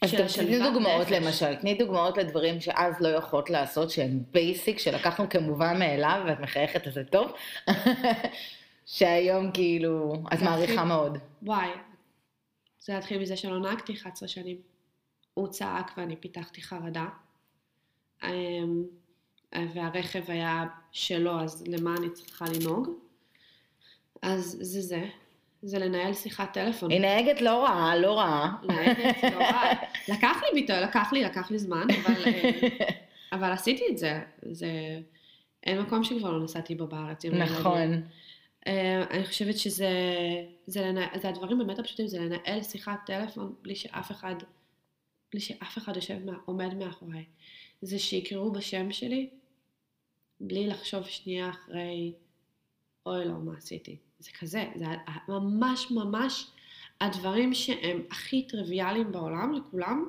אז 0.00 0.14
תני 0.34 0.58
דוגמאות 0.58 1.06
נפש. 1.06 1.12
למשל, 1.12 1.54
תני 1.54 1.74
דוגמאות 1.74 2.18
לדברים 2.18 2.60
שאז 2.60 3.00
לא 3.00 3.08
יכולת 3.08 3.50
לעשות, 3.50 3.90
שהם 3.90 4.22
basic, 4.30 4.78
שלקחנו 4.78 5.28
כמובן 5.28 5.78
מאליו, 5.78 6.22
ואת 6.26 6.40
מחייכת 6.40 6.86
אז 6.86 6.94
זה 6.94 7.04
טוב, 7.04 7.32
שהיום 8.86 9.50
כאילו, 9.52 10.22
את 10.32 10.42
מעריכה 10.42 10.84
מאוד. 10.84 11.18
וואי, 11.42 11.68
זה 12.80 12.98
התחיל 12.98 13.22
מזה 13.22 13.36
שלא 13.36 13.60
נהגתי 13.60 13.92
11 13.94 14.28
שנים. 14.28 14.56
הוא 15.34 15.48
צעק 15.48 15.92
ואני 15.96 16.16
פיתחתי 16.16 16.62
חרדה. 16.62 17.06
אמ, 18.24 18.84
והרכב 19.52 20.30
היה 20.30 20.64
שלו, 20.92 21.40
אז 21.40 21.64
למה 21.66 21.94
אני 21.98 22.10
צריכה 22.10 22.44
לנהוג? 22.44 22.88
אז 24.22 24.58
זה 24.60 24.80
זה. 24.80 25.08
זה 25.62 25.78
לנהל 25.78 26.14
שיחת 26.14 26.52
טלפון. 26.52 26.90
היא 26.90 27.00
נהגת 27.00 27.40
לא 27.40 27.64
רעה, 27.64 27.96
לא 27.96 28.18
רעה. 28.18 28.56
נהגת 28.64 29.22
לא 29.22 29.38
רעה. 29.38 29.72
לקח 30.08 30.36
לי 30.42 30.60
ביטוי, 30.60 30.80
לקח 30.80 31.12
לי, 31.12 31.22
לקח 31.22 31.50
לי 31.50 31.58
זמן, 31.58 31.86
אבל, 32.02 32.24
אה, 32.26 32.70
אבל 33.32 33.52
עשיתי 33.52 33.84
את 33.90 33.98
זה. 33.98 34.20
זה... 34.42 35.00
אין 35.64 35.80
מקום 35.80 36.04
שכבר 36.04 36.30
לא 36.30 36.44
נסעתי 36.44 36.74
בו 36.74 36.86
בארץ. 36.86 37.24
נכון. 37.24 37.92
אה, 37.92 37.98
אני 39.10 39.24
חושבת 39.26 39.58
שזה 39.58 39.90
זה 40.66 40.80
לנהל, 40.80 41.20
זה 41.20 41.28
הדברים 41.28 41.58
באמת 41.58 41.78
הפשוטים, 41.78 42.06
זה 42.06 42.18
לנהל 42.18 42.62
שיחת 42.62 42.98
טלפון 43.06 43.54
בלי 43.62 43.74
שאף 43.74 44.10
אחד, 44.10 44.34
בלי 45.32 45.40
שאף 45.40 45.78
אחד 45.78 45.96
יושב, 45.96 46.18
עומד 46.44 46.74
מאחוריי. 46.74 47.24
זה 47.82 47.98
שיקראו 47.98 48.52
בשם 48.52 48.92
שלי, 48.92 49.30
בלי 50.40 50.66
לחשוב 50.66 51.04
שנייה 51.04 51.50
אחרי, 51.50 52.12
אוי 53.06 53.24
לא, 53.24 53.34
מה 53.34 53.56
עשיתי? 53.56 53.96
זה 54.18 54.30
כזה, 54.40 54.64
זה 54.74 54.84
ממש 55.28 55.90
ממש 55.90 56.50
הדברים 57.00 57.54
שהם 57.54 58.02
הכי 58.10 58.42
טריוויאליים 58.42 59.12
בעולם 59.12 59.52
לכולם, 59.52 60.08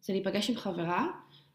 זה 0.00 0.12
להיפגש 0.12 0.50
עם 0.50 0.56
חברה 0.56 1.06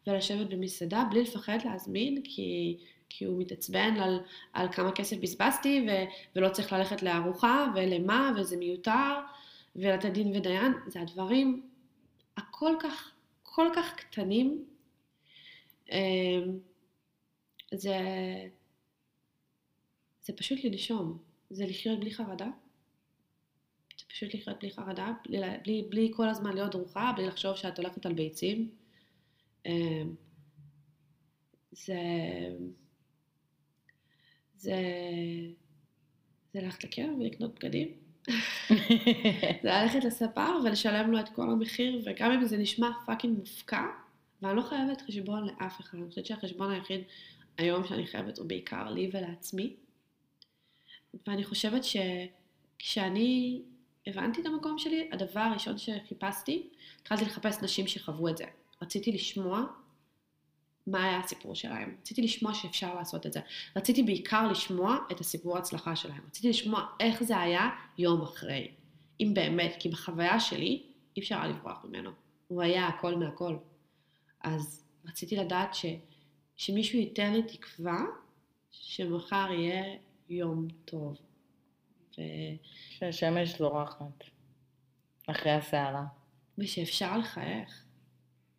ולשבת 0.08 0.48
במסעדה 0.48 1.04
בלי 1.12 1.22
לפחד 1.22 1.58
להזמין, 1.66 2.22
כי 2.24 2.78
כי 3.10 3.26
הוא 3.26 3.42
מתעצבן 3.42 3.96
על, 3.98 4.20
על 4.54 4.72
כמה 4.72 4.92
כסף 4.92 5.18
בזבזתי 5.18 5.88
ו, 5.88 5.92
ולא 6.36 6.50
צריך 6.50 6.74
ללכת 6.74 7.04
לארוחה 7.04 7.66
ולמה 7.76 8.32
וזה 8.38 8.58
מיותר 8.58 9.20
ולתת 9.76 10.12
דין 10.12 10.36
ודיין, 10.36 10.74
זה 10.88 11.02
הדברים 11.02 11.70
הכל 12.38 12.76
כך, 12.80 13.12
כל 13.44 13.68
כך 13.76 13.96
קטנים. 13.96 14.66
אמ, 15.92 16.60
זה, 17.74 17.98
זה 20.22 20.34
פשוט 20.34 20.64
לנשום, 20.64 21.18
זה 21.50 21.66
לחיות 21.66 22.00
בלי 22.00 22.12
חרדה. 22.12 22.48
זה 24.00 24.06
פשוט 24.08 24.34
לחיות 24.34 24.60
בלי 24.60 24.72
חרדה, 24.72 25.12
בלי, 25.64 25.88
בלי, 25.90 26.12
כל 26.16 26.30
הזמן 26.30 26.54
להיות 26.54 26.72
דרוכה, 26.72 27.14
בלי 27.16 27.28
לחשוב 27.28 27.56
שאת 27.56 27.78
הולכת 27.78 28.06
על 28.06 28.14
ביצים. 28.14 28.70
אמ, 29.66 30.16
זה... 31.72 31.98
זה, 34.60 34.76
זה 36.54 36.62
ללכת 36.62 36.84
לקרן 36.84 37.22
ולקנות 37.22 37.56
בגדים. 37.56 37.88
זה 39.64 39.70
ללכת 39.70 40.04
לספר 40.04 40.60
ולשלם 40.66 41.12
לו 41.12 41.20
את 41.20 41.30
כל 41.30 41.50
המחיר, 41.52 42.02
וגם 42.06 42.32
אם 42.32 42.46
זה 42.46 42.58
נשמע 42.58 42.90
פאקינג 43.06 43.40
מופקע, 43.40 43.86
ואני 44.42 44.58
לא 44.58 44.62
חייבת 44.62 45.02
חשבון 45.02 45.48
לאף 45.48 45.82
אחד. 45.82 45.98
אני 45.98 46.10
חושבת 46.10 46.26
שהחשבון 46.26 46.72
היחיד 46.72 47.02
היום 47.58 47.88
שאני 47.88 48.08
חייבת 48.08 48.38
הוא 48.38 48.48
בעיקר 48.48 48.90
לי 48.90 49.10
ולעצמי. 49.14 49.76
ואני 51.28 51.44
חושבת 51.44 51.82
שכשאני 51.84 53.62
הבנתי 54.08 54.42
את 54.42 54.46
המקום 54.46 54.80
שלי, 54.80 55.10
הדבר 55.12 55.40
הראשון 55.40 55.78
שחיפשתי, 55.78 56.70
התחלתי 57.02 57.26
לחפש 57.26 57.64
נשים 57.64 57.88
שחוו 57.88 58.28
את 58.28 58.38
זה. 58.38 58.46
רציתי 58.82 59.12
לשמוע 59.12 59.66
מה 60.92 61.04
היה 61.04 61.20
הסיפור 61.20 61.56
שלהם. 61.56 61.96
רציתי 62.02 62.22
לשמוע 62.22 62.54
שאפשר 62.54 62.96
לעשות 62.96 63.26
את 63.26 63.34
זה. 63.34 63.40
רציתי 63.76 64.04
בעיקר 64.04 64.48
לשמוע 64.52 64.98
את 65.12 65.20
הסיפור 65.20 65.56
ההצלחה 65.56 65.96
שלהם. 65.96 66.22
רציתי 66.28 66.50
לשמוע 66.50 66.86
איך 67.00 67.24
זה 67.24 67.38
היה 67.38 67.70
יום 67.98 68.22
אחרי. 68.22 68.72
אם 69.20 69.32
באמת, 69.34 69.76
כי 69.80 69.90
בחוויה 69.90 70.40
שלי 70.40 70.84
אי 71.18 71.22
אפשר 71.22 71.36
היה 71.36 71.48
לברוח 71.48 71.86
ממנו. 71.86 72.12
הוא 72.48 72.62
היה 72.62 72.88
הכל 72.88 73.16
מהכל. 73.16 73.58
אז 74.42 74.84
רציתי 75.06 75.36
לדעת 75.36 75.76
ש, 75.76 75.86
שמישהו 76.56 77.00
ייתן 77.00 77.34
לי 77.34 77.44
תקווה 77.44 78.02
שמחר 78.72 79.48
יהיה 79.52 79.98
יום 80.30 80.68
טוב. 80.86 81.18
ו... 82.18 82.22
שהשמש 82.90 83.58
זורחת 83.58 84.24
אחרי 85.28 85.52
הסערה. 85.52 86.06
ושאפשר 86.58 87.18
לחייך. 87.18 87.84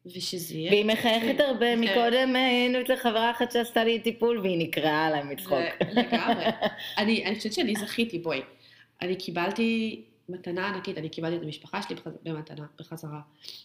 ושזה 0.07 0.55
יהיה... 0.55 0.71
והיא 0.71 0.85
מחייכת 0.85 1.41
הרבה. 1.41 1.77
מקודם 1.77 2.37
היינו 2.37 2.81
אצל 2.81 2.97
חברה 2.97 3.31
אחת 3.31 3.51
שעשתה 3.53 3.85
לי 3.85 4.01
טיפול 4.01 4.39
והיא 4.39 4.69
נקרעה 4.69 5.07
עליי 5.07 5.23
מצחוק. 5.23 5.59
לגמרי. 5.93 6.45
אני, 6.99 7.27
אני 7.27 7.37
חושבת 7.37 7.53
שאני 7.53 7.75
זכיתי, 7.77 8.19
בואי. 8.19 8.43
אני 9.03 9.17
קיבלתי 9.17 10.03
מתנה 10.29 10.69
ענקית, 10.69 10.99
אני 10.99 11.09
קיבלתי 11.09 11.37
את 11.37 11.43
המשפחה 11.43 11.83
שלי. 11.83 11.97
במתנה, 12.23 12.67
בחזרה. 12.79 13.21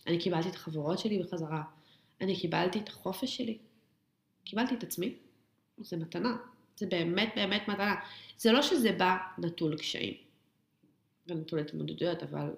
אני 0.07 0.19
קיבלתי 0.19 0.49
את 0.49 0.55
החברות 0.55 0.99
שלי 0.99 1.19
בחזרה. 1.19 1.63
אני 2.21 2.39
קיבלתי 2.39 2.79
את 2.79 2.89
החופש 2.89 3.37
שלי. 3.37 3.57
קיבלתי 4.43 4.75
את 4.75 4.83
עצמי. 4.83 5.13
זה 5.77 5.97
מתנה. 5.97 6.37
זה 6.77 6.85
באמת 6.85 7.33
באמת 7.35 7.67
מתנה. 7.67 7.95
זה 8.37 8.51
לא 8.51 8.61
שזה 8.61 8.91
בא 8.91 9.17
נטול 9.37 9.77
קשיים. 9.77 10.13
ונטול 11.27 11.59
התמודדויות, 11.59 12.23
אבל... 12.23 12.49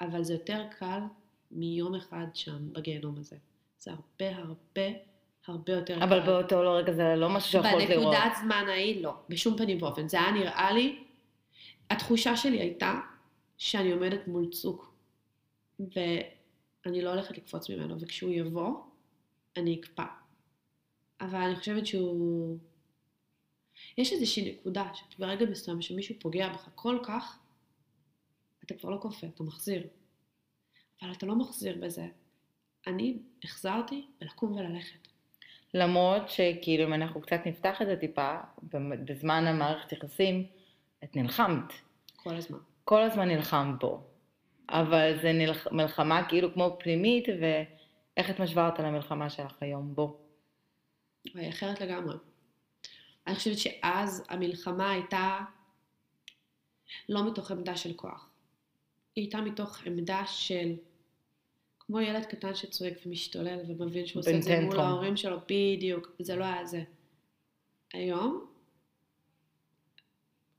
אבל 0.00 0.24
זה 0.24 0.32
יותר 0.32 0.62
קל 0.78 1.00
מיום 1.54 1.94
אחד 1.94 2.26
שם, 2.34 2.72
בגיהנום 2.72 3.18
הזה. 3.18 3.36
זה 3.78 3.90
הרבה 3.90 4.36
הרבה 4.36 4.82
הרבה 5.46 5.72
יותר 5.72 6.04
אבל 6.04 6.20
קל. 6.20 6.26
באותו 6.26 6.62
לא 6.62 6.70
רגע 6.70 6.92
זה 6.92 7.14
לא 7.16 7.28
משהו 7.28 7.50
שיכולת 7.50 7.88
לראות. 7.88 8.14
בנקודת 8.14 8.32
זמן 8.40 8.64
ההיא 8.68 9.02
לא, 9.02 9.14
בשום 9.28 9.56
פנים 9.56 9.82
ואופן. 9.82 10.08
זה 10.08 10.20
היה 10.20 10.30
נראה 10.30 10.72
לי, 10.72 11.04
התחושה 11.90 12.36
שלי 12.36 12.60
הייתה 12.60 13.00
שאני 13.58 13.92
עומדת 13.92 14.28
מול 14.28 14.50
צוק, 14.50 14.94
ואני 15.80 17.02
לא 17.02 17.10
הולכת 17.10 17.38
לקפוץ 17.38 17.70
ממנו, 17.70 18.00
וכשהוא 18.00 18.32
יבוא, 18.32 18.74
אני 19.56 19.80
אקפא. 19.80 20.04
אבל 21.20 21.38
אני 21.38 21.56
חושבת 21.56 21.86
שהוא... 21.86 22.58
יש 23.98 24.12
איזושהי 24.12 24.52
נקודה, 24.52 24.88
שברגע 24.94 25.46
מסוים 25.46 25.82
שמישהו 25.82 26.14
פוגע 26.20 26.48
בך 26.48 26.68
כל 26.74 26.98
כך, 27.02 27.38
אתה 28.64 28.74
כבר 28.74 28.90
לא 28.90 28.98
כופה, 29.00 29.26
אתה 29.26 29.42
מחזיר. 29.42 29.86
אבל 31.02 31.12
אתה 31.12 31.26
לא 31.26 31.36
מחזיר 31.36 31.78
בזה. 31.80 32.06
אני 32.86 33.18
החזרתי 33.44 34.06
בלקום 34.20 34.52
וללכת. 34.52 35.08
למרות 35.74 36.28
שכאילו 36.28 36.84
אם 36.84 36.94
אנחנו 36.94 37.20
קצת 37.20 37.40
נפתח 37.46 37.82
את 37.82 37.86
זה 37.86 37.96
טיפה, 37.96 38.36
בזמן 39.04 39.46
המערכת 39.46 39.92
יחסים, 39.92 40.46
את 41.04 41.16
נלחמת. 41.16 41.72
כל 42.16 42.34
הזמן. 42.34 42.58
כל 42.84 43.02
הזמן 43.02 43.28
נלחמת 43.28 43.80
בו. 43.80 44.00
אבל 44.68 45.18
זה 45.22 45.32
נלח... 45.32 45.66
מלחמה 45.72 46.28
כאילו 46.28 46.54
כמו 46.54 46.76
פנימית, 46.80 47.24
ואיך 47.28 48.30
את 48.30 48.40
משווה 48.40 48.70
אותה 48.70 48.82
למלחמה 48.82 49.30
שלך 49.30 49.56
היום 49.60 49.94
בו? 49.94 50.20
היא 51.24 51.48
אחרת 51.48 51.80
לגמרי. 51.80 52.16
אני 53.26 53.34
חושבת 53.34 53.58
שאז 53.58 54.24
המלחמה 54.28 54.90
הייתה 54.90 55.38
לא 57.08 57.30
מתוך 57.30 57.50
עמדה 57.50 57.76
של 57.76 57.92
כוח. 57.92 58.33
היא 59.16 59.24
הייתה 59.24 59.40
מתוך 59.40 59.86
עמדה 59.86 60.22
של 60.26 60.76
כמו 61.80 62.00
ילד 62.00 62.24
קטן 62.24 62.54
שצועק 62.54 62.94
ומשתולל 63.06 63.60
ומבין 63.68 64.06
שהוא 64.06 64.20
עושה 64.20 64.36
את 64.36 64.42
זה 64.42 64.60
מול. 64.60 64.80
ההורים 64.80 65.16
שלו, 65.16 65.36
בדיוק, 65.48 66.12
זה 66.18 66.36
לא 66.36 66.44
היה 66.44 66.66
זה. 66.66 66.82
היום, 67.92 68.46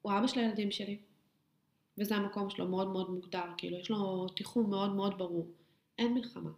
הוא 0.01 0.11
אבא 0.17 0.27
של 0.27 0.39
הילדים 0.39 0.71
שלי, 0.71 0.97
וזה 1.97 2.15
המקום 2.15 2.49
שלו 2.49 2.67
מאוד 2.67 2.87
מאוד 2.87 3.09
מוגדר, 3.09 3.43
כאילו 3.57 3.77
יש 3.77 3.89
לו 3.89 4.27
תיחום 4.27 4.69
מאוד 4.69 4.95
מאוד 4.95 5.17
ברור. 5.17 5.47
אין 5.99 6.13
מלחמה. 6.13 6.49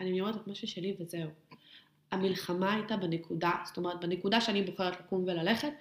אני 0.00 0.20
אומרת 0.20 0.36
את 0.36 0.46
מה 0.46 0.54
ששלי 0.54 0.96
וזהו. 1.00 1.30
המלחמה 2.10 2.74
הייתה 2.74 2.96
בנקודה, 2.96 3.52
זאת 3.64 3.76
אומרת, 3.76 4.00
בנקודה 4.00 4.40
שאני 4.40 4.62
בוחרת 4.62 5.00
לקום 5.00 5.22
וללכת, 5.22 5.72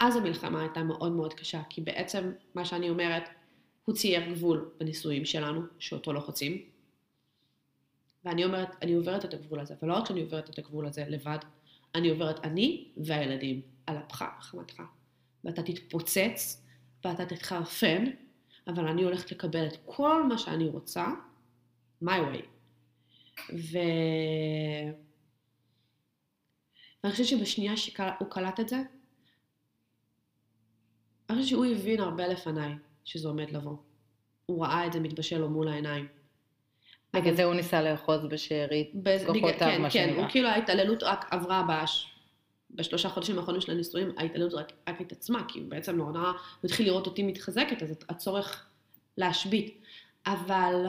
אז 0.00 0.16
המלחמה 0.16 0.60
הייתה 0.60 0.82
מאוד 0.82 1.12
מאוד 1.12 1.34
קשה, 1.34 1.62
כי 1.70 1.80
בעצם 1.80 2.32
מה 2.54 2.64
שאני 2.64 2.90
אומרת, 2.90 3.28
הוא 3.84 3.94
צייר 3.94 4.30
גבול 4.34 4.70
בנישואים 4.80 5.24
שלנו, 5.24 5.60
שאותו 5.78 6.12
לא 6.12 6.20
חוצים. 6.20 6.62
ואני 8.24 8.44
אומרת, 8.44 8.68
אני 8.82 8.92
עוברת 8.92 9.24
את 9.24 9.34
הגבול 9.34 9.60
הזה, 9.60 9.74
ולא 9.82 9.94
רק 9.94 10.06
שאני 10.06 10.20
עוברת 10.20 10.50
את 10.50 10.58
הגבול 10.58 10.86
הזה 10.86 11.04
לבד, 11.08 11.38
אני 11.94 12.10
עוברת 12.10 12.44
אני 12.44 12.88
והילדים, 12.96 13.62
על 13.86 13.96
אפך 13.98 14.24
וחמתך. 14.38 14.82
ואתה 15.44 15.62
תתפוצץ, 15.62 16.66
ואתה 17.04 17.26
תתחרפן, 17.26 18.04
אבל 18.66 18.88
אני 18.88 19.02
הולכת 19.02 19.32
לקבל 19.32 19.66
את 19.66 19.76
כל 19.86 20.22
מה 20.22 20.38
שאני 20.38 20.68
רוצה, 20.68 21.06
my 22.04 22.06
way. 22.06 22.44
ו... 23.52 23.78
ואני 27.02 27.12
חושבת 27.12 27.26
שבשנייה 27.26 27.76
שהוא 27.76 28.30
קלט 28.30 28.60
את 28.60 28.68
זה, 28.68 28.82
אני 31.30 31.36
חושבת 31.36 31.48
שהוא 31.48 31.66
הבין 31.66 32.00
הרבה 32.00 32.26
לפניי 32.26 32.74
שזה 33.04 33.28
עומד 33.28 33.50
לבוא. 33.50 33.76
הוא 34.46 34.64
ראה 34.64 34.86
את 34.86 34.92
זה 34.92 35.00
מתבשל 35.00 35.38
לו 35.38 35.48
מול 35.48 35.68
העיניים. 35.68 36.06
בגלל 37.14 37.34
זה 37.34 37.44
הוא 37.44 37.54
ניסה 37.54 37.82
לאחוז 37.82 38.26
בשארית 38.26 38.92
כוחותיו, 39.26 39.58
כן, 39.58 39.82
מה 39.82 39.90
כן, 39.90 40.06
שנקרא. 40.06 40.22
הוא 40.22 40.30
כאילו 40.30 40.48
ההתעללות 40.48 41.02
רק 41.02 41.28
עברה 41.30 41.62
בש... 41.68 42.10
בשלושה 42.70 43.08
חודשים 43.08 43.38
האחרונים 43.38 43.60
של 43.60 43.72
הנישואים, 43.72 44.12
ההתעללות 44.16 44.54
רק, 44.54 44.72
רק 44.88 45.00
התעצמה, 45.00 45.44
כי 45.48 45.60
הוא 45.60 45.68
בעצם 45.68 45.96
נורא 45.96 46.12
נורא, 46.12 46.28
הוא 46.28 46.36
התחיל 46.64 46.86
לראות 46.86 47.06
אותי 47.06 47.22
מתחזקת, 47.22 47.82
אז 47.82 47.90
הצורך 48.08 48.66
להשבית. 49.18 49.80
אבל 50.26 50.86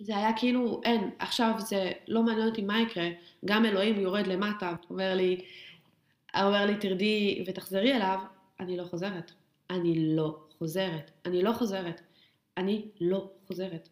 זה 0.00 0.16
היה 0.16 0.32
כאילו, 0.36 0.80
אין, 0.84 1.10
עכשיו 1.18 1.54
זה 1.58 1.92
לא 2.08 2.22
מעניין 2.22 2.48
אותי 2.48 2.62
מה 2.62 2.80
יקרה, 2.80 3.08
גם 3.44 3.64
אלוהים 3.64 4.00
יורד 4.00 4.26
למטה, 4.26 4.74
אומר 4.90 5.14
לי, 5.14 5.44
אומר 6.36 6.66
לי 6.66 6.76
תרדי 6.76 7.44
ותחזרי 7.46 7.96
אליו, 7.96 8.18
אני 8.60 8.76
לא 8.76 8.84
חוזרת. 8.84 9.32
אני 9.70 10.16
לא 10.16 10.36
חוזרת. 10.58 11.10
אני 11.26 11.42
לא 11.42 11.52
חוזרת. 11.52 12.00
אני 12.56 12.88
לא 13.00 13.30
חוזרת. 13.46 13.88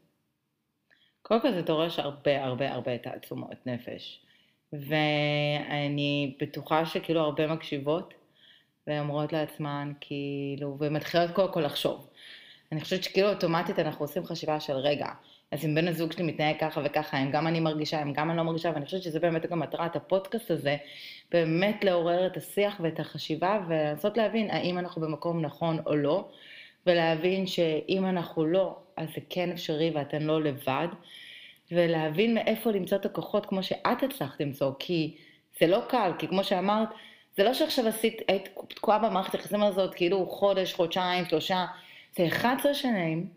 קודם 1.23 1.41
כל 1.41 1.53
זה 1.53 1.63
דורש 1.63 1.99
הרבה 1.99 2.45
הרבה 2.45 2.73
הרבה 2.73 2.99
תעצומות 2.99 3.67
נפש. 3.67 4.21
ואני 4.73 6.37
בטוחה 6.41 6.87
שכאילו 6.87 7.21
הרבה 7.21 7.47
מקשיבות 7.47 8.15
ואומרות 8.87 9.33
לעצמן 9.33 9.93
כאילו, 10.01 10.77
ומתחילות 10.81 11.31
קודם 11.31 11.53
כל 11.53 11.61
לחשוב. 11.61 12.09
אני 12.73 12.81
חושבת 12.81 13.05
שכאילו 13.05 13.31
אוטומטית 13.31 13.79
אנחנו 13.79 14.05
עושים 14.05 14.25
חשיבה 14.25 14.61
של 14.61 14.73
רגע, 14.73 15.07
אז 15.53 15.65
אם 15.65 15.75
בן 15.75 15.89
הזוג 15.89 16.13
שלי 16.13 16.25
מתנהג 16.25 16.57
ככה 16.61 16.81
וככה, 16.85 17.23
אם 17.23 17.31
גם 17.31 17.47
אני 17.47 17.61
מרגישה, 17.61 18.03
אם 18.03 18.13
גם 18.13 18.31
אני 18.31 18.39
לא 18.39 18.45
מרגישה, 18.45 18.71
ואני 18.75 18.85
חושבת 18.85 19.03
שזה 19.03 19.21
באמת 19.21 19.47
גם 19.47 19.59
מטרת 19.59 19.97
הפודקאסט 19.97 20.51
הזה, 20.51 20.77
באמת 21.31 21.85
לעורר 21.85 22.27
את 22.27 22.37
השיח 22.37 22.81
ואת 22.81 23.01
החשיבה 23.01 23.61
ולנסות 23.69 24.17
להבין 24.17 24.51
האם 24.51 24.79
אנחנו 24.79 25.03
במקום 25.03 25.41
נכון 25.41 25.79
או 25.87 25.97
לא, 25.97 26.29
ולהבין 26.87 27.47
שאם 27.47 28.07
אנחנו 28.07 28.47
לא, 28.47 28.79
אז 28.97 29.09
זה 29.15 29.21
כן 29.31 29.51
אפשרי 29.51 29.91
ואתן 29.95 30.23
לא 30.23 30.43
לבד, 30.43 30.89
ולהבין 31.73 32.35
מאיפה 32.35 32.71
למצוא 32.71 32.99
את 32.99 33.07
הכוחות 33.07 33.47
כמו 33.47 33.63
שאת 33.63 34.03
הצלחת 34.03 34.41
למצוא, 34.41 34.73
כי 34.79 35.17
זה 35.61 35.67
לא 35.67 35.81
קל, 35.89 36.13
כי 36.19 36.29
כמו 36.29 36.45
שאמרת, 36.45 36.89
זה 37.37 37.45
לא 37.45 37.55
שעכשיו 37.55 37.89
עשית, 37.89 38.23
היית 38.29 38.49
תקועה 38.69 38.99
במערכת 38.99 39.35
היחסים 39.35 39.63
הזאת 39.63 39.95
כאילו 39.95 40.27
חודש, 40.27 40.75
חודשיים, 40.75 41.25
שלושה, 41.25 41.67
זה 42.17 42.27
11 42.27 42.75
שנים, 42.75 43.29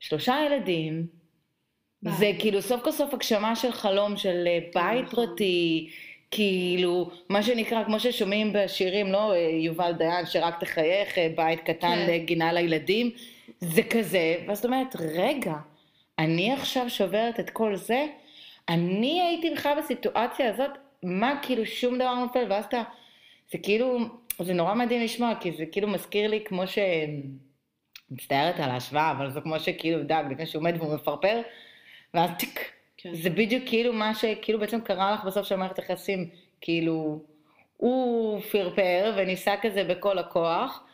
שלושה 0.00 0.36
ילדים, 0.46 1.17
ביי. 2.02 2.12
זה 2.12 2.32
כאילו 2.38 2.62
סוף 2.62 2.82
כל 2.82 2.92
סוף 2.92 3.14
הגשמה 3.14 3.56
של 3.56 3.72
חלום 3.72 4.16
של 4.16 4.44
אה, 4.46 4.58
בית 4.74 5.04
נכון. 5.04 5.26
פרטי, 5.26 5.90
כאילו, 6.30 7.10
מה 7.28 7.42
שנקרא, 7.42 7.84
כמו 7.84 8.00
ששומעים 8.00 8.52
בשירים, 8.52 9.12
לא 9.12 9.32
אה, 9.32 9.38
יובל 9.38 9.92
דיין, 9.92 10.26
שרק 10.26 10.60
תחייך, 10.60 11.18
אה, 11.18 11.28
בית 11.36 11.60
קטן 11.60 11.94
כן. 11.94 12.06
לגינה 12.08 12.52
לילדים, 12.52 13.10
זה 13.60 13.82
כזה, 13.82 14.36
ואז 14.46 14.58
את 14.58 14.64
אומרת, 14.64 14.96
רגע, 15.14 15.54
אני 16.18 16.52
עכשיו 16.52 16.90
שוברת 16.90 17.40
את 17.40 17.50
כל 17.50 17.76
זה, 17.76 18.06
אני 18.68 19.22
הייתי 19.22 19.50
בכלל 19.50 19.78
בסיטואציה 19.78 20.50
הזאת, 20.50 20.70
מה 21.02 21.38
כאילו 21.42 21.66
שום 21.66 21.94
דבר 21.94 22.14
לא 22.14 22.20
נופל, 22.20 22.44
ואז 22.48 22.64
אתה, 22.64 22.82
זה 23.52 23.58
כאילו, 23.58 23.98
זה 24.38 24.54
נורא 24.54 24.74
מדהים 24.74 25.02
לשמוע, 25.02 25.34
כי 25.40 25.52
זה 25.52 25.66
כאילו 25.66 25.88
מזכיר 25.88 26.30
לי 26.30 26.44
כמו 26.44 26.66
ש... 26.66 26.78
מצטערת 28.10 28.60
על 28.60 28.70
ההשוואה, 28.70 29.10
אבל 29.10 29.30
זה 29.30 29.40
כמו 29.40 29.60
שכאילו 29.60 30.02
דג, 30.02 30.24
לפני 30.30 30.46
שהוא 30.46 30.60
עומד 30.60 30.74
והוא 30.78 30.94
מפרפר, 30.94 31.40
ואז 32.14 32.30
טיק, 32.38 32.72
כן. 32.96 33.14
זה 33.14 33.30
בדיוק 33.30 33.62
כאילו 33.66 33.92
מה 33.92 34.14
שכאילו 34.14 34.58
בעצם 34.58 34.80
קרה 34.80 35.12
לך 35.12 35.24
בסוף 35.24 35.46
של 35.46 35.56
מערכת 35.56 35.78
היחסים, 35.78 36.30
כאילו, 36.60 37.20
הוא 37.76 38.40
פרפר 38.40 39.14
וניסה 39.16 39.54
כזה 39.62 39.84
בכל 39.84 40.18
הכוח 40.18 40.84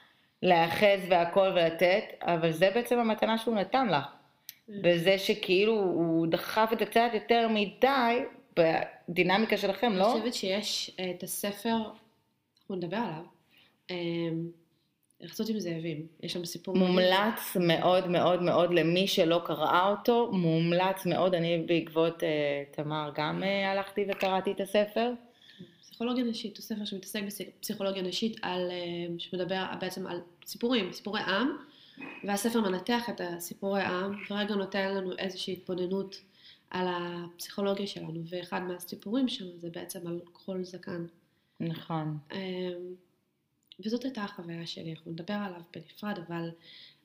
להיאחז 0.43 1.01
והכל 1.09 1.51
ולתת, 1.55 2.05
אבל 2.23 2.53
זה 2.53 2.71
בעצם 2.75 2.99
המתנה 2.99 3.39
שהוא 3.39 3.55
נתן 3.55 3.89
לך. 3.89 4.05
בזה 4.69 5.19
שכאילו 5.19 5.73
הוא 5.73 6.27
דחף 6.27 6.69
את 6.73 6.79
זה 6.79 6.87
קצת 6.87 7.11
יותר 7.15 7.49
מדי 7.51 8.23
בדינמיקה 8.57 9.57
שלכם, 9.57 9.93
לא? 9.93 10.13
אני 10.13 10.21
חושבת 10.21 10.35
שיש 10.35 10.91
אה, 11.01 11.11
את 11.11 11.23
הספר, 11.23 11.77
אנחנו 12.61 12.77
נדבר 12.77 12.97
עליו, 12.97 13.25
לחצות 15.25 15.49
עם 15.49 15.61
זאבים, 15.61 16.07
יש 16.23 16.33
שם 16.33 16.45
סיפור... 16.45 16.77
מומלץ 16.77 17.57
מאוד 17.61 18.09
מאוד 18.09 18.43
מאוד 18.43 18.75
למי 18.75 19.07
שלא 19.07 19.43
קראה 19.45 19.91
אותו, 19.91 20.31
מומלץ 20.33 21.07
מאוד, 21.07 21.35
אני 21.35 21.65
בעקבות 21.67 22.23
uh, 22.23 22.27
תמר 22.77 23.11
גם 23.15 23.43
uh, 23.43 23.47
הלכתי 23.47 24.07
וקראתי 24.11 24.53
את 24.53 24.61
הספר. 24.61 25.13
פסיכולוגיה 25.81 26.25
נשית, 26.25 26.57
הוא 26.57 26.63
ספר 26.63 26.85
שמתעסק 26.85 27.21
בפסיכולוגיה 27.23 28.03
נשית, 28.03 28.37
על, 28.43 28.71
uh, 28.71 29.23
שמדבר 29.23 29.65
בעצם 29.81 30.07
על 30.07 30.21
סיפורים, 30.47 30.93
סיפורי 30.93 31.21
עם, 31.21 31.49
והספר 32.25 32.61
מנתח 32.61 33.11
את 33.11 33.21
הסיפורי 33.21 33.83
עם, 33.83 34.13
ורגע 34.31 34.55
נותן 34.55 34.95
לנו 34.95 35.13
איזושהי 35.19 35.53
התבוננות 35.53 36.17
על 36.71 36.87
הפסיכולוגיה 36.89 37.87
שלנו, 37.87 38.23
ואחד 38.29 38.63
מהסיפורים 38.63 39.29
שם 39.29 39.45
זה 39.59 39.69
בעצם 39.71 40.07
על 40.07 40.21
כל 40.33 40.65
זקן. 40.65 41.07
נכון. 41.61 42.19
Um, 42.31 42.35
וזאת 43.85 44.05
הייתה 44.05 44.25
החוויה 44.25 44.67
שלי, 44.67 44.93
אנחנו 44.93 45.11
נדבר 45.11 45.35
עליו 45.35 45.61
בנפרד, 45.75 46.19
אבל, 46.29 46.51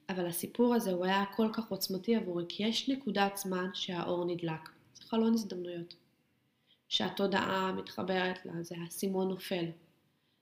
אבל 0.09 0.25
הסיפור 0.25 0.75
הזה 0.75 0.91
הוא 0.91 1.05
היה 1.05 1.25
כל 1.35 1.49
כך 1.53 1.71
עוצמתי 1.71 2.15
עבורי, 2.15 2.45
כי 2.49 2.63
יש 2.63 2.89
נקודת 2.89 3.37
זמן 3.37 3.69
שהאור 3.73 4.25
נדלק, 4.25 4.69
זה 4.93 5.03
חלון 5.03 5.33
הזדמנויות. 5.33 5.95
שהתודעה 6.89 7.71
מתחברת 7.71 8.45
לזה, 8.45 8.75
האסימון 8.83 9.29
נופל. 9.29 9.65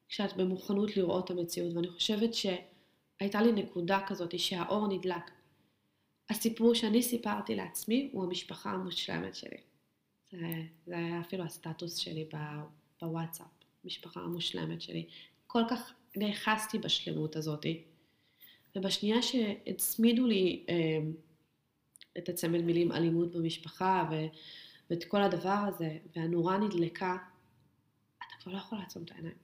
כשאת 0.09 0.37
במוכנות 0.37 0.97
לראות 0.97 1.25
את 1.25 1.31
המציאות, 1.31 1.75
ואני 1.75 1.87
חושבת 1.89 2.33
שהייתה 2.33 3.41
לי 3.41 3.51
נקודה 3.51 3.99
כזאת 4.07 4.39
שהאור 4.39 4.87
נדלק. 4.87 5.31
הסיפור 6.29 6.75
שאני 6.75 7.03
סיפרתי 7.03 7.55
לעצמי 7.55 8.09
הוא 8.13 8.23
המשפחה 8.23 8.71
המושלמת 8.71 9.35
שלי. 9.35 9.57
זה, 10.31 10.37
זה 10.85 10.97
היה 10.97 11.21
אפילו 11.21 11.43
הסטטוס 11.43 11.97
שלי 11.97 12.29
בוואטסאפ, 13.01 13.47
משפחה 13.83 14.19
המושלמת 14.19 14.81
שלי. 14.81 15.05
כל 15.47 15.63
כך 15.69 15.93
נאחזתי 16.17 16.80
בשלמות 16.80 17.36
הזאת, 17.36 17.65
ובשנייה 18.75 19.21
שהצמידו 19.21 20.27
לי 20.27 20.65
אה, 20.69 20.99
את 22.17 22.30
הצמד 22.30 22.62
מילים 22.62 22.91
אלימות 22.91 23.32
במשפחה 23.32 24.10
ו, 24.12 24.15
ואת 24.89 25.03
כל 25.03 25.21
הדבר 25.21 25.65
הזה, 25.67 25.97
והנורה 26.15 26.58
נדלקה, 26.58 27.17
אתה 28.17 28.36
כבר 28.39 28.51
לא 28.51 28.58
יכול 28.58 28.77
לעצום 28.77 29.03
את 29.03 29.12
העיניים. 29.12 29.36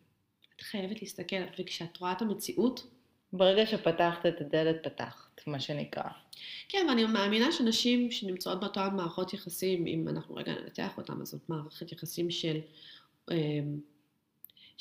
את 0.55 0.61
חייבת 0.61 1.01
להסתכל, 1.01 1.35
וכשאת 1.59 1.97
רואה 1.97 2.11
את 2.11 2.21
המציאות... 2.21 2.87
ברגע 3.35 3.65
שפתחת 3.65 4.25
את 4.25 4.41
הדלת, 4.41 4.87
פתחת, 4.87 5.47
מה 5.47 5.59
שנקרא. 5.59 6.09
כן, 6.69 6.85
ואני 6.89 7.05
מאמינה 7.05 7.51
שנשים 7.51 8.11
שנמצאות 8.11 8.59
באותן 8.59 8.95
מערכות 8.95 9.33
יחסים, 9.33 9.87
אם 9.87 10.07
אנחנו 10.07 10.35
רגע 10.35 10.53
ננתח 10.53 10.97
אותן, 10.97 11.21
אז 11.21 11.27
זאת 11.27 11.49
מערכת 11.49 11.91
יחסים 11.91 12.31
של... 12.31 12.59
אה, 13.31 13.59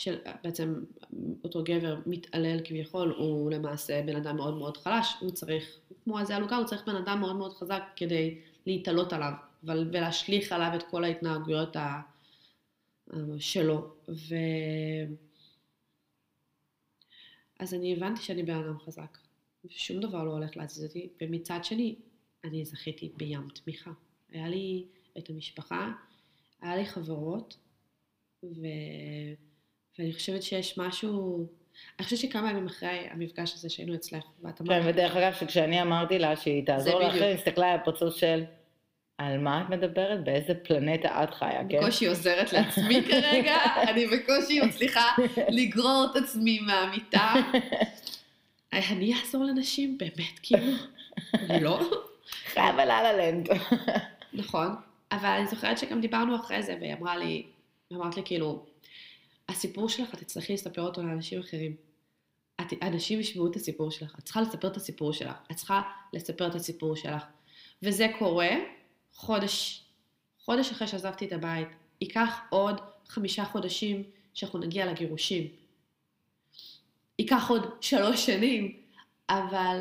של 0.02 0.18
בעצם 0.44 0.84
אותו 1.44 1.64
גבר 1.64 1.98
מתעלל 2.06 2.60
כביכול, 2.64 3.14
הוא 3.18 3.50
למעשה 3.50 4.02
בן 4.06 4.16
אדם 4.16 4.36
מאוד 4.36 4.54
מאוד 4.54 4.76
חלש, 4.76 5.14
הוא 5.20 5.30
צריך, 5.30 5.78
כמו 6.04 6.20
איזה 6.20 6.36
עלוקה, 6.36 6.56
הוא 6.56 6.66
צריך 6.66 6.86
בן 6.86 6.96
אדם 6.96 7.20
מאוד 7.20 7.36
מאוד 7.36 7.52
חזק 7.52 7.82
כדי 7.96 8.38
להתעלות 8.66 9.12
עליו, 9.12 9.32
ולהשליך 9.64 10.52
עליו 10.52 10.72
את 10.74 10.82
כל 10.82 11.04
ההתנהגויות 11.04 11.76
ה, 11.76 12.00
שלו. 13.38 13.94
ו... 14.08 14.34
אז 17.58 17.74
אני 17.74 17.96
הבנתי 17.96 18.22
שאני 18.22 18.42
בן 18.42 18.56
אדם 18.56 18.78
חזק, 18.78 19.18
ושום 19.64 20.00
דבר 20.00 20.24
לא 20.24 20.30
הולך 20.30 20.56
להזיז 20.56 20.84
אותי, 20.84 21.08
ומצד 21.20 21.60
שני, 21.62 21.96
אני 22.44 22.64
זכיתי 22.64 23.12
בים 23.16 23.48
תמיכה. 23.48 23.90
היה 24.28 24.48
לי 24.48 24.84
את 25.18 25.30
המשפחה, 25.30 25.92
היה 26.60 26.76
לי 26.76 26.86
חברות, 26.86 27.56
ו... 28.44 28.66
ואני 29.98 30.12
חושבת 30.12 30.42
שיש 30.42 30.78
משהו, 30.78 31.46
אני 31.98 32.04
חושבת 32.04 32.18
שכמה 32.18 32.50
ימים 32.50 32.66
אחרי 32.66 33.06
המפגש 33.10 33.54
הזה 33.54 33.68
שהיינו 33.68 33.94
אצלך, 33.94 34.24
ואת 34.42 34.60
אמרת... 34.60 34.82
כן, 34.82 34.88
ודרך 34.88 35.16
אגב, 35.16 35.32
שכשאני 35.32 35.82
אמרתי 35.82 36.18
לה 36.18 36.36
שהיא 36.36 36.66
תעזור 36.66 37.00
לך, 37.00 37.14
היא 37.14 37.24
הסתכלה 37.24 37.72
על 37.72 37.78
הפרצוף 37.80 38.16
של... 38.16 38.44
על 39.18 39.38
מה 39.38 39.62
את 39.62 39.70
מדברת? 39.70 40.24
באיזה 40.24 40.54
פלנטה 40.54 41.24
את 41.24 41.34
חיה, 41.34 41.60
כן? 41.68 41.80
בקושי 41.80 42.06
עוזרת 42.06 42.52
לעצמי 42.52 43.02
כרגע, 43.10 43.56
אני 43.88 44.06
בקושי 44.06 44.60
מצליחה 44.60 45.14
לגרור 45.48 46.06
את 46.10 46.16
עצמי 46.16 46.60
מהמיטה. 46.60 47.34
אני 48.72 49.14
אעזור 49.14 49.44
לנשים? 49.44 49.98
באמת, 49.98 50.38
כאילו? 50.42 50.72
לא? 51.60 51.80
חייב 52.46 52.78
על 52.78 52.90
הלנד. 52.90 53.48
נכון, 54.32 54.74
אבל 55.12 55.28
אני 55.28 55.46
זוכרת 55.46 55.78
שגם 55.78 56.00
דיברנו 56.00 56.36
אחרי 56.36 56.62
זה, 56.62 56.76
והיא 56.80 56.94
אמרה 56.94 57.16
לי, 57.16 57.46
אמרת 57.92 58.16
לי 58.16 58.22
כאילו, 58.24 58.64
הסיפור 59.48 59.88
שלך, 59.88 60.14
את 60.14 60.18
תצטרכי 60.18 60.52
לספר 60.52 60.82
אותו 60.82 61.02
לאנשים 61.02 61.40
אחרים. 61.40 61.76
את, 62.60 62.72
אנשים 62.82 63.20
ישמעו 63.20 63.50
את 63.50 63.56
הסיפור 63.56 63.90
שלך. 63.90 64.18
את 64.18 64.24
צריכה 64.24 64.40
לספר 64.40 64.68
את 64.68 64.76
הסיפור 64.76 65.12
שלך. 65.12 65.36
את 65.50 65.56
צריכה 65.56 65.82
לספר 66.12 66.46
את 66.46 66.54
הסיפור 66.54 66.96
שלך. 66.96 67.24
וזה 67.82 68.06
קורה 68.18 68.50
חודש, 69.14 69.84
חודש 70.38 70.70
אחרי 70.70 70.88
שעזבתי 70.88 71.26
את 71.26 71.32
הבית. 71.32 71.68
ייקח 72.00 72.40
עוד 72.50 72.80
חמישה 73.06 73.44
חודשים 73.44 74.02
שאנחנו 74.34 74.58
נגיע 74.58 74.86
לגירושים. 74.86 75.48
ייקח 77.18 77.50
עוד 77.50 77.62
שלוש 77.80 78.26
שנים, 78.26 78.80
אבל 79.28 79.80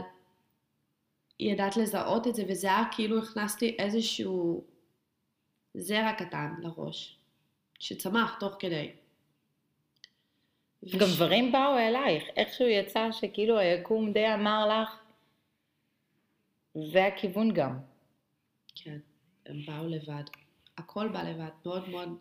ידעת 1.40 1.78
לזהות 1.78 2.28
את 2.28 2.36
זה, 2.36 2.44
וזה 2.48 2.68
היה 2.68 2.84
כאילו 2.92 3.20
הכנסתי 3.20 3.76
איזשהו 3.80 4.64
זרע 5.74 6.14
קטן 6.14 6.54
לראש, 6.62 7.18
שצמח 7.80 8.36
תוך 8.40 8.56
כדי. 8.60 8.92
גם 10.86 11.08
דברים 11.16 11.52
באו 11.52 11.78
אלייך, 11.78 12.24
איכשהו 12.36 12.68
יצא 12.68 13.12
שכאילו 13.12 13.58
היקום 13.60 14.14
די 14.14 14.34
אמר 14.34 14.68
לך, 14.68 15.00
זה 16.74 17.06
הכיוון 17.06 17.54
גם. 17.54 17.80
כן, 18.76 18.98
הם 19.46 19.66
באו 19.66 19.88
לבד. 19.88 20.24
הכל 20.78 21.08
בא 21.08 21.22
לבד, 21.22 21.50
מאוד 21.66 21.90
מאוד, 21.90 22.18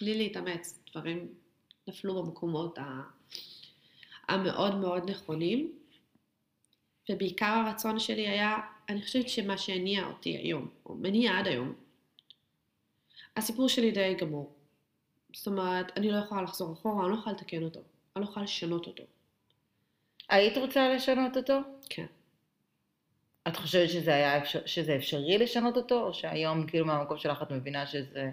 בלי 0.00 0.18
להתאמץ. 0.18 0.80
דברים 0.90 1.34
נפלו 1.88 2.22
במקומות 2.22 2.78
המאוד 4.28 4.74
מאוד 4.74 5.10
נכונים. 5.10 5.72
ובעיקר 7.10 7.46
הרצון 7.46 7.98
שלי 7.98 8.28
היה, 8.28 8.56
אני 8.88 9.02
חושבת 9.02 9.28
שמה 9.28 9.58
שהניע 9.58 10.06
אותי 10.06 10.36
היום, 10.36 10.68
או 10.86 10.94
מניע 10.94 11.38
עד 11.38 11.46
היום, 11.46 11.74
הסיפור 13.36 13.68
שלי 13.68 13.90
די 13.90 14.14
גמור. 14.14 14.54
זאת 15.32 15.46
אומרת, 15.46 15.98
אני 15.98 16.10
לא 16.10 16.16
יכולה 16.16 16.42
לחזור 16.42 16.72
אחורה, 16.72 17.04
אני 17.04 17.12
לא 17.12 17.18
יכולה 17.18 17.36
לתקן 17.36 17.62
אותו. 17.62 17.80
אני 18.16 18.24
לא 18.24 18.30
יכולה 18.30 18.44
לשנות 18.44 18.86
אותו. 18.86 19.04
היית 20.28 20.58
רוצה 20.58 20.88
לשנות 20.88 21.36
אותו? 21.36 21.58
כן. 21.90 22.06
את 23.48 23.56
חושבת 23.56 23.90
שזה 23.90 24.14
היה 24.14 24.38
אפשר, 24.38 24.66
שזה 24.66 24.96
אפשרי 24.96 25.38
לשנות 25.38 25.76
אותו, 25.76 26.06
או 26.06 26.14
שהיום 26.14 26.66
כאילו 26.66 26.86
מהמקום 26.86 27.18
שלך 27.18 27.42
את 27.42 27.50
מבינה 27.50 27.86
שזה 27.86 28.30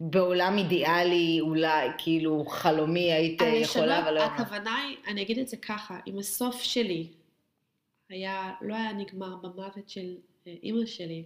בעולם 0.00 0.58
אידיאלי, 0.58 1.38
אולי 1.40 1.88
כאילו 1.98 2.44
חלומי 2.44 3.12
היית 3.12 3.42
יכולה, 3.62 4.02
אבל 4.02 4.14
לא... 4.14 4.22
הכוונה 4.22 4.76
היא, 4.76 4.96
אני 5.06 5.22
אגיד 5.22 5.38
את 5.38 5.48
זה 5.48 5.56
ככה, 5.56 6.00
אם 6.06 6.18
הסוף 6.18 6.62
שלי 6.62 7.08
היה, 8.08 8.54
לא 8.60 8.74
היה 8.74 8.92
נגמר 8.92 9.36
במוות 9.36 9.88
של 9.88 10.16
אה, 10.46 10.54
אימא 10.62 10.86
שלי, 10.86 11.24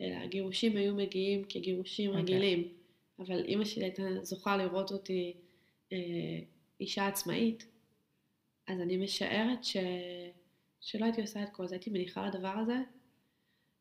אלא 0.00 0.14
הגירושים 0.14 0.76
היו 0.76 0.94
מגיעים 0.94 1.44
כגירושים 1.48 2.10
okay. 2.10 2.18
אוקיי. 2.18 2.34
רגילים, 2.34 2.68
אבל 3.18 3.44
אימא 3.44 3.64
שלי 3.64 3.84
הייתה 3.84 4.02
זוכה 4.22 4.56
לראות 4.56 4.92
אותי 4.92 5.34
אישה 6.80 7.06
עצמאית, 7.06 7.66
אז 8.66 8.80
אני 8.80 8.96
משערת 8.96 9.64
ש... 9.64 9.76
שלא 10.80 11.04
הייתי 11.04 11.20
עושה 11.20 11.42
את 11.42 11.48
כל 11.52 11.66
זה, 11.66 11.74
הייתי 11.74 11.90
מניחה 11.90 12.26
לדבר 12.26 12.54
הזה 12.62 12.76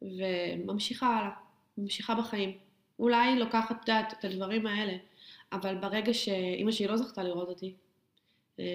וממשיכה 0.01 1.07
הלאה, 1.07 1.31
ממשיכה 1.77 2.15
בחיים. 2.15 2.57
אולי 2.99 3.39
לוקחת, 3.39 3.89
יודעת, 3.89 4.13
את 4.19 4.25
הדברים 4.25 4.67
האלה, 4.67 4.97
אבל 5.51 5.75
ברגע 5.75 6.13
שאימא 6.13 6.71
שלי 6.71 6.87
לא 6.87 6.97
זכתה 6.97 7.23
לראות 7.23 7.49
אותי, 7.49 7.75
אה, 8.59 8.65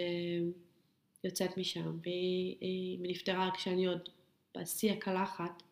יוצאת 1.24 1.56
משם, 1.56 1.98
והיא 2.02 2.98
נפטרה 3.02 3.50
כשאני 3.54 3.86
עוד 3.86 4.08
בשיא 4.56 4.92
הקלחת, 4.92 5.62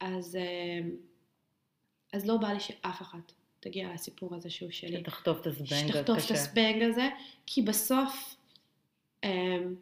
אז, 0.00 0.36
אה, 0.36 0.88
אז 2.12 2.26
לא 2.26 2.36
בא 2.36 2.48
לי 2.48 2.60
שאף 2.60 3.02
אחת 3.02 3.32
תגיע 3.68 3.94
לסיפור 3.94 4.34
הזה 4.34 4.50
שהוא 4.50 4.70
שלי. 4.70 5.00
שתחטוף 5.00 5.40
את 5.40 5.46
הזבנג 5.46 5.72
הזה. 5.72 5.88
שתחטוף 5.88 6.26
את 6.26 6.30
הזבנג 6.30 6.82
הזה, 6.82 7.08
כי 7.46 7.62
בסוף, 7.62 8.36
אמ, 9.24 9.74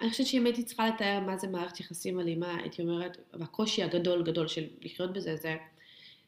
אני 0.00 0.10
חושבת 0.10 0.26
שאם 0.26 0.46
הייתי 0.46 0.64
צריכה 0.64 0.88
לתאר 0.88 1.20
מה 1.26 1.36
זה 1.36 1.48
מערכת 1.48 1.80
יחסים 1.80 2.20
אלימה, 2.20 2.56
הייתי 2.56 2.82
אומרת, 2.82 3.16
והקושי 3.32 3.82
הגדול 3.82 4.22
גדול 4.22 4.48
של 4.48 4.66
לחיות 4.80 5.12
בזה, 5.12 5.36
זה, 5.36 5.56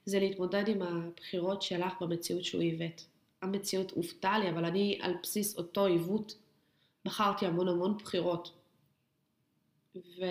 זה 0.05 0.19
להתמודד 0.19 0.69
עם 0.69 0.83
הבחירות 0.83 1.63
שלך 1.63 1.93
במציאות 2.01 2.45
שהוא 2.45 2.63
עיוות. 2.63 3.07
המציאות 3.43 3.91
הופתה 3.91 4.39
לי, 4.39 4.51
אבל 4.51 4.65
אני 4.65 4.99
על 5.03 5.15
בסיס 5.23 5.59
אותו 5.59 5.87
עיוות 5.87 6.35
בחרתי 7.05 7.47
המון 7.47 7.69
המון 7.69 7.97
בחירות. 7.97 8.53
ו... 9.97 10.25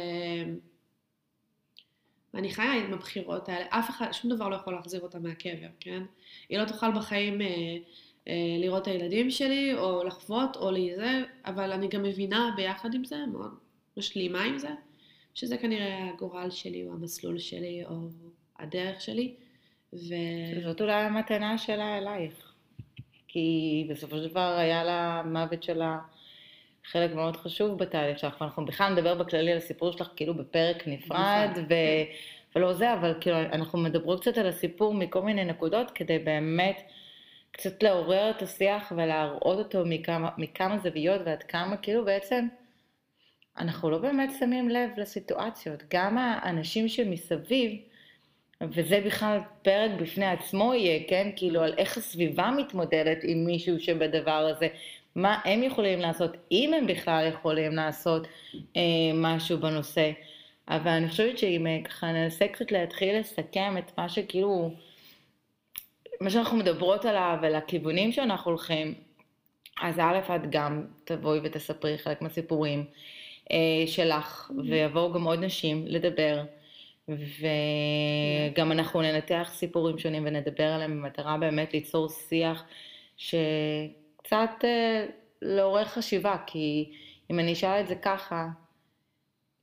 ואני 2.33 2.49
חיה 2.49 2.73
עם 2.73 2.93
הבחירות 2.93 3.49
האלה, 3.49 3.65
אף 3.69 3.89
אחד, 3.89 4.11
שום 4.11 4.31
דבר 4.31 4.49
לא 4.49 4.55
יכול 4.55 4.73
להחזיר 4.73 5.01
אותה 5.01 5.19
מהקבר, 5.19 5.67
כן? 5.79 6.03
היא 6.49 6.59
לא 6.59 6.65
תוכל 6.65 6.91
בחיים 6.91 7.41
אה, 7.41 7.47
אה, 8.27 8.33
לראות 8.59 8.81
את 8.81 8.87
הילדים 8.87 9.31
שלי, 9.31 9.73
או 9.73 10.03
לחוות, 10.03 10.55
או 10.55 10.71
לזה, 10.71 11.23
אבל 11.45 11.71
אני 11.71 11.87
גם 11.87 12.03
מבינה 12.03 12.53
ביחד 12.55 12.93
עם 12.93 13.05
זה, 13.05 13.17
מאוד 13.31 13.51
משלימה 13.97 14.43
עם 14.43 14.57
זה, 14.57 14.69
שזה 15.33 15.57
כנראה 15.57 16.09
הגורל 16.09 16.49
שלי, 16.49 16.87
או 16.87 16.93
המסלול 16.93 17.39
שלי, 17.39 17.85
או 17.85 17.95
הדרך 18.59 19.01
שלי. 19.01 19.33
ו... 19.93 20.15
זאת 20.63 20.81
אולי 20.81 20.93
המתנה 20.93 21.57
שלה 21.57 21.97
אלייך. 21.97 22.53
כי 23.27 23.87
בסופו 23.89 24.17
של 24.17 24.27
דבר 24.27 24.55
היה 24.57 24.83
לה 24.83 25.23
מוות 25.25 25.63
שלה 25.63 25.99
חלק 26.85 27.13
מאוד 27.13 27.37
חשוב 27.37 27.77
בתהליך 27.77 28.19
שלך, 28.19 28.41
ואנחנו 28.41 28.65
בכלל 28.65 28.93
נדבר 28.93 29.15
בכללי 29.15 29.51
על 29.51 29.57
הסיפור 29.57 29.91
שלך 29.91 30.09
כאילו 30.15 30.33
בפרק 30.33 30.87
נפרד, 30.87 31.49
ו... 31.69 31.73
ולא 32.55 32.73
זה, 32.73 32.93
אבל 32.93 33.13
כאילו 33.21 33.39
אנחנו 33.39 33.79
מדברות 33.79 34.21
קצת 34.21 34.37
על 34.37 34.47
הסיפור 34.47 34.93
מכל 34.93 35.21
מיני 35.21 35.45
נקודות, 35.45 35.91
כדי 35.91 36.19
באמת 36.19 36.81
קצת 37.51 37.83
לעורר 37.83 38.29
את 38.29 38.41
השיח 38.41 38.93
ולהראות 38.95 39.59
אותו 39.59 39.85
מכמה, 39.85 40.29
מכמה 40.37 40.77
זוויות, 40.77 41.21
ועד 41.25 41.43
כמה 41.43 41.77
כאילו 41.77 42.05
בעצם 42.05 42.47
אנחנו 43.57 43.89
לא 43.89 43.97
באמת 43.97 44.29
שמים 44.39 44.69
לב 44.69 44.89
לסיטואציות. 44.97 45.83
גם 45.93 46.17
האנשים 46.17 46.87
שמסביב, 46.87 47.71
וזה 48.61 49.01
בכלל 49.05 49.39
פרק 49.61 49.91
בפני 50.01 50.25
עצמו 50.25 50.73
יהיה, 50.73 50.99
כן? 51.09 51.29
כאילו 51.35 51.61
על 51.61 51.73
איך 51.77 51.97
הסביבה 51.97 52.51
מתמודדת 52.57 53.17
עם 53.23 53.45
מישהו 53.45 53.79
שבדבר 53.79 54.31
הזה, 54.31 54.67
מה 55.15 55.39
הם 55.45 55.63
יכולים 55.63 55.99
לעשות, 55.99 56.31
אם 56.51 56.73
הם 56.73 56.87
בכלל 56.87 57.27
יכולים 57.29 57.75
לעשות 57.75 58.27
אה, 58.77 58.81
משהו 59.13 59.57
בנושא. 59.57 60.11
אבל 60.67 60.91
אני 60.91 61.07
חושבת 61.07 61.37
שאם 61.37 61.67
אה, 61.67 61.79
ככה 61.83 62.11
ננסה 62.11 62.47
קצת 62.47 62.71
להתחיל 62.71 63.19
לסכם 63.19 63.77
את 63.77 63.97
מה 63.97 64.09
שכאילו, 64.09 64.71
מה 66.21 66.29
שאנחנו 66.29 66.57
מדברות 66.57 67.05
עליו 67.05 67.37
ולכיוונים 67.41 68.11
שאנחנו 68.11 68.51
הולכים, 68.51 68.93
אז 69.81 69.99
א', 69.99 70.19
את 70.35 70.49
גם 70.49 70.85
תבואי 71.03 71.39
ותספרי 71.43 71.97
חלק 71.97 72.21
מהסיפורים 72.21 72.85
אה, 73.51 73.87
שלך, 73.87 74.51
ויבואו 74.65 75.13
גם 75.13 75.23
עוד 75.23 75.43
נשים 75.43 75.83
לדבר. 75.87 76.43
וגם 77.09 78.71
אנחנו 78.71 79.01
ננתח 79.01 79.51
סיפורים 79.53 79.97
שונים 79.97 80.23
ונדבר 80.25 80.63
עליהם 80.63 81.01
במטרה 81.01 81.37
באמת 81.37 81.73
ליצור 81.73 82.09
שיח 82.09 82.63
שקצת 83.17 83.98
אה, 84.33 85.05
לעורר 85.41 85.85
חשיבה, 85.85 86.35
כי 86.47 86.91
אם 87.31 87.39
אני 87.39 87.53
אשאל 87.53 87.81
את 87.81 87.87
זה 87.87 87.95
ככה, 87.95 88.47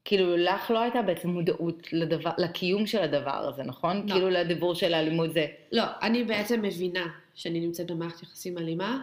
כאילו 0.04 0.36
לך 0.36 0.70
לא 0.70 0.78
הייתה 0.78 1.02
בעצם 1.02 1.28
מודעות 1.28 1.92
לדבר, 1.92 2.30
לקיום 2.38 2.86
של 2.86 3.02
הדבר 3.02 3.48
הזה, 3.48 3.62
נכון? 3.62 4.06
לא. 4.06 4.12
כאילו 4.12 4.30
לדיבור 4.30 4.74
של 4.74 4.94
האלימות 4.94 5.32
זה... 5.32 5.46
לא, 5.72 5.82
אני 6.02 6.24
בעצם 6.24 6.62
מבינה 6.62 7.06
שאני 7.34 7.60
נמצאת 7.60 7.90
במערכת 7.90 8.22
יחסים 8.22 8.58
אלימה 8.58 9.02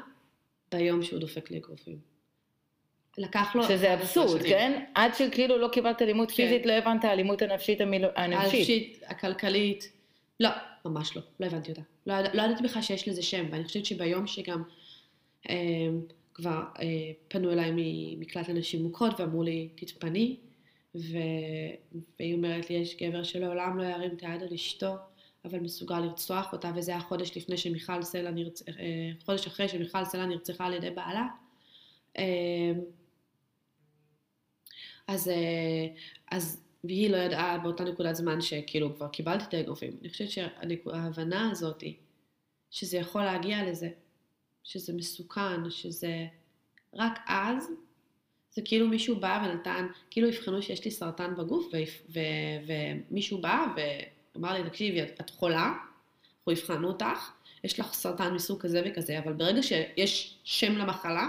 ביום 0.71 1.04
שהוא 1.04 1.19
דופק 1.19 1.52
לי 1.52 1.58
אגרופים. 1.58 1.97
לקח 3.17 3.56
לו... 3.56 3.63
שזה 3.63 3.93
אבסורד, 3.93 4.41
כן? 4.43 4.84
עד 4.95 5.13
שכאילו 5.15 5.58
לא 5.58 5.67
קיבלת 5.67 6.02
אלימות 6.02 6.32
כן. 6.32 6.36
פיזית, 6.36 6.65
לא 6.65 6.73
הבנת 6.73 7.06
האלימות 7.06 7.41
הנפשית 7.41 7.82
המילו... 7.82 8.08
הנפשית. 8.15 8.54
הנפשית, 8.54 9.04
הכלכלית. 9.08 9.91
לא, 10.39 10.49
ממש 10.86 11.15
לא, 11.15 11.21
לא 11.39 11.45
הבנתי 11.45 11.71
אותה. 11.71 11.82
לא, 12.08 12.15
לא 12.34 12.41
ידעתי 12.41 12.63
בכלל 12.63 12.82
שיש 12.82 13.08
לזה 13.08 13.23
שם, 13.23 13.45
ואני 13.52 13.63
חושבת 13.63 13.86
שביום 13.86 14.28
שגם 14.28 14.63
כבר 16.34 16.63
אה, 16.82 17.12
פנו 17.27 17.51
אליי 17.51 17.71
ממקלט 17.75 18.49
לנשים 18.49 18.84
מוכות 18.84 19.19
ואמרו 19.19 19.43
לי, 19.43 19.69
תתפני. 19.75 20.38
והיא 20.95 22.36
אומרת 22.36 22.69
לי, 22.69 22.75
יש 22.75 22.97
גבר 22.97 23.23
שלעולם 23.23 23.77
לא 23.77 23.84
ירים 23.84 24.12
את 24.15 24.21
היד 24.21 24.43
על 24.43 24.53
אשתו, 24.53 24.95
אבל 25.45 25.60
מסוגל 25.60 25.99
לרצוח 25.99 26.53
אותה, 26.53 26.71
וזה 26.75 26.91
היה 26.91 26.99
חודש 26.99 27.38
לפני 27.38 27.58
שמיכל 27.58 28.03
סלע 28.03 28.32
נרצ... 28.32 28.69
אה, 28.69 29.12
חודש 29.25 29.47
אחרי 29.47 29.67
שמיכל 29.67 30.06
סלע 30.06 30.25
נרצחה 30.25 30.65
על 30.65 30.73
ידי 30.73 30.89
בעלה. 30.89 31.27
אה, 32.17 32.71
אז, 35.08 35.27
אה, 35.27 35.88
אז 36.32 36.63
והיא 36.84 37.10
לא 37.10 37.17
ידעה 37.17 37.58
באותה 37.58 37.84
נקודת 37.84 38.15
זמן 38.15 38.41
שכאילו 38.41 38.95
כבר 38.95 39.08
קיבלתי 39.08 39.43
את 39.43 39.53
האגרופים. 39.53 39.97
אני 40.01 40.10
חושבת 40.10 40.29
שההבנה 40.29 41.51
הזאת 41.51 41.82
היא 41.82 41.95
שזה 42.71 42.97
יכול 42.97 43.23
להגיע 43.23 43.69
לזה, 43.69 43.89
שזה 44.63 44.93
מסוכן, 44.93 45.69
שזה 45.69 46.26
רק 46.93 47.19
אז, 47.28 47.69
זה 48.52 48.62
כאילו 48.65 48.88
מישהו 48.88 49.19
בא 49.19 49.45
ונתן, 49.45 49.88
כאילו 50.10 50.30
אבחנו 50.30 50.62
שיש 50.62 50.86
לי 50.86 50.91
סרטן 50.91 51.36
בגוף, 51.36 51.65
ו, 51.73 51.78
ו, 52.13 52.19
ומישהו 52.67 53.41
בא 53.41 53.65
ואמר 54.36 54.54
לי, 54.54 54.69
תקשיבי, 54.69 55.04
את 55.04 55.30
חולה, 55.30 55.73
אנחנו 56.38 56.54
אבחנו 56.54 56.88
אותך, 56.88 57.32
יש 57.63 57.80
לך 57.80 57.93
סרטן 57.93 58.34
מסוג 58.34 58.62
כזה 58.62 58.82
וכזה, 58.86 59.19
אבל 59.19 59.34
ברגע 59.34 59.63
שיש 59.63 60.38
שם 60.43 60.78
למחלה... 60.78 61.28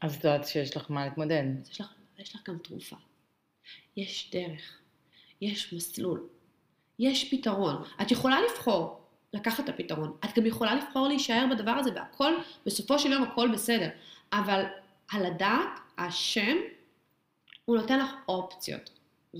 אז 0.00 0.16
את 0.16 0.24
יודעת 0.24 0.46
שיש 0.46 0.76
לך 0.76 0.90
מה 0.90 1.04
להתמודד. 1.04 1.42
יש 1.70 1.80
לך, 1.80 1.92
יש 2.18 2.34
לך 2.34 2.40
גם 2.48 2.58
תרופה. 2.58 2.96
יש 3.96 4.30
דרך, 4.32 4.78
יש 5.40 5.72
מסלול, 5.72 6.28
יש 6.98 7.34
פתרון. 7.34 7.82
את 8.02 8.10
יכולה 8.10 8.36
לבחור 8.50 8.99
לקחת 9.34 9.64
את 9.64 9.68
הפתרון, 9.68 10.16
את 10.24 10.38
גם 10.38 10.46
יכולה 10.46 10.74
לבחור 10.74 11.08
להישאר 11.08 11.46
בדבר 11.50 11.70
הזה 11.70 11.90
והכל, 11.94 12.32
בסופו 12.66 12.98
של 12.98 13.12
יום 13.12 13.22
הכל 13.22 13.48
בסדר. 13.52 13.88
אבל 14.32 14.64
על 15.12 15.26
הדעת, 15.26 15.80
השם, 15.98 16.56
הוא 17.64 17.76
נותן 17.76 17.98
לך 17.98 18.10
אופציות. 18.28 18.90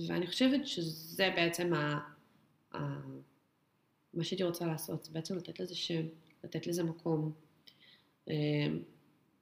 ואני 0.07 0.27
חושבת 0.27 0.67
שזה 0.67 1.33
בעצם 1.35 1.73
ה... 1.73 1.99
ה... 2.73 2.77
מה 4.13 4.23
שהייתי 4.23 4.43
רוצה 4.43 4.65
לעשות, 4.65 5.03
זה 5.03 5.11
בעצם 5.11 5.37
לתת 5.37 5.59
לזה 5.59 5.75
שם, 5.75 6.01
לתת 6.43 6.67
לזה 6.67 6.83
מקום. 6.83 7.31
אמ, 8.27 8.79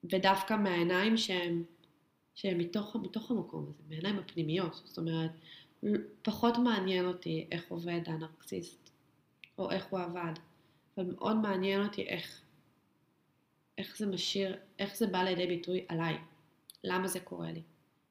ודווקא 0.03 0.53
מהעיניים 0.53 1.17
שהם 1.17 1.63
שהם 2.35 2.57
מתוך, 2.57 2.95
מתוך 2.95 3.31
המקום 3.31 3.65
הזה, 3.69 3.83
בעיניים 3.87 4.19
הפנימיות. 4.19 4.81
זאת 4.85 4.97
אומרת, 4.97 5.31
פחות 6.21 6.57
מעניין 6.57 7.05
אותי 7.05 7.47
איך 7.51 7.63
עובד 7.67 8.01
הנרקסיסט, 8.05 8.88
או 9.59 9.71
איך 9.71 9.85
הוא 9.85 9.99
עבד, 9.99 10.33
אבל 10.97 11.05
מאוד 11.05 11.35
מעניין 11.35 11.83
אותי 11.83 12.01
איך, 12.01 12.41
איך 13.77 13.97
זה 13.97 14.05
משאיר, 14.05 14.57
איך 14.79 14.97
זה 14.97 15.07
בא 15.07 15.23
לידי 15.23 15.47
ביטוי 15.47 15.85
עליי. 15.87 16.17
למה 16.83 17.07
זה 17.07 17.19
קורה 17.19 17.51
לי? 17.51 17.61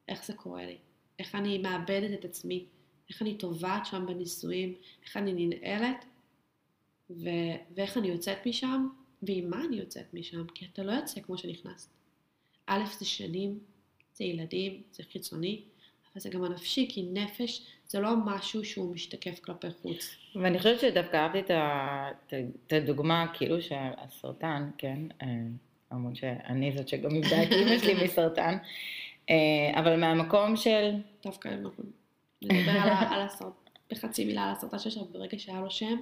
איך 0.08 0.24
זה 0.24 0.32
קורה 0.32 0.66
לי? 0.66 0.78
איך 1.18 1.34
אני 1.34 1.58
מאבדת 1.58 2.18
את 2.18 2.24
עצמי? 2.24 2.66
איך 3.08 3.22
אני 3.22 3.38
טובעת 3.38 3.86
שם 3.86 4.06
בנישואים? 4.06 4.74
איך 5.04 5.16
אני 5.16 5.46
ננעלת? 5.46 6.04
ו- 7.10 7.56
ואיך 7.74 7.96
אני 7.96 8.08
יוצאת 8.08 8.46
משם? 8.46 8.88
ועם 9.22 9.50
מה 9.50 9.64
אני 9.64 9.76
יוצאת 9.76 10.14
משם? 10.14 10.46
כי 10.46 10.66
אתה 10.72 10.82
לא 10.82 10.92
יוצא 10.92 11.20
כמו 11.20 11.38
שנכנסת. 11.38 11.90
א', 12.66 12.84
זה 12.98 13.04
שנים 13.04 13.58
זה 14.14 14.24
ילדים, 14.24 14.82
זה 14.92 15.02
חיצוני, 15.02 15.62
אבל 16.12 16.20
זה 16.20 16.28
גם 16.28 16.44
הנפשי, 16.44 16.86
כי 16.90 17.02
נפש 17.02 17.66
זה 17.88 18.00
לא 18.00 18.10
משהו 18.24 18.64
שהוא 18.64 18.94
משתקף 18.94 19.40
כלפי 19.40 19.66
חוץ. 19.82 20.16
ואני 20.34 20.58
חושבת 20.58 20.80
שדווקא 20.80 21.16
אהבתי 21.16 21.40
את, 22.66 22.72
הדוגמה, 22.72 23.26
כאילו 23.34 23.62
שהסרטן, 23.62 24.70
כן, 24.78 24.98
אה, 25.22 25.26
למרות 25.92 26.16
שאני 26.16 26.72
זאת 26.76 26.88
שגם 26.88 27.10
איבדה 27.10 27.42
את 27.42 27.52
אימא 27.52 27.78
שלי 27.78 28.04
מסרטן, 28.04 28.56
אה, 29.30 29.80
אבל 29.80 29.96
מהמקום 29.96 30.56
של... 30.56 30.94
דווקא 31.24 31.48
נדבר 32.42 32.70
על, 32.70 32.90
על 33.10 33.20
הסרטן, 33.20 33.70
בחצי 33.90 34.24
מילה 34.24 34.44
על 34.44 34.52
הסרטן 34.52 34.78
שיש 34.78 34.98
ברגע 35.12 35.38
שהיה 35.38 35.60
לו 35.60 35.70
שם. 35.70 35.96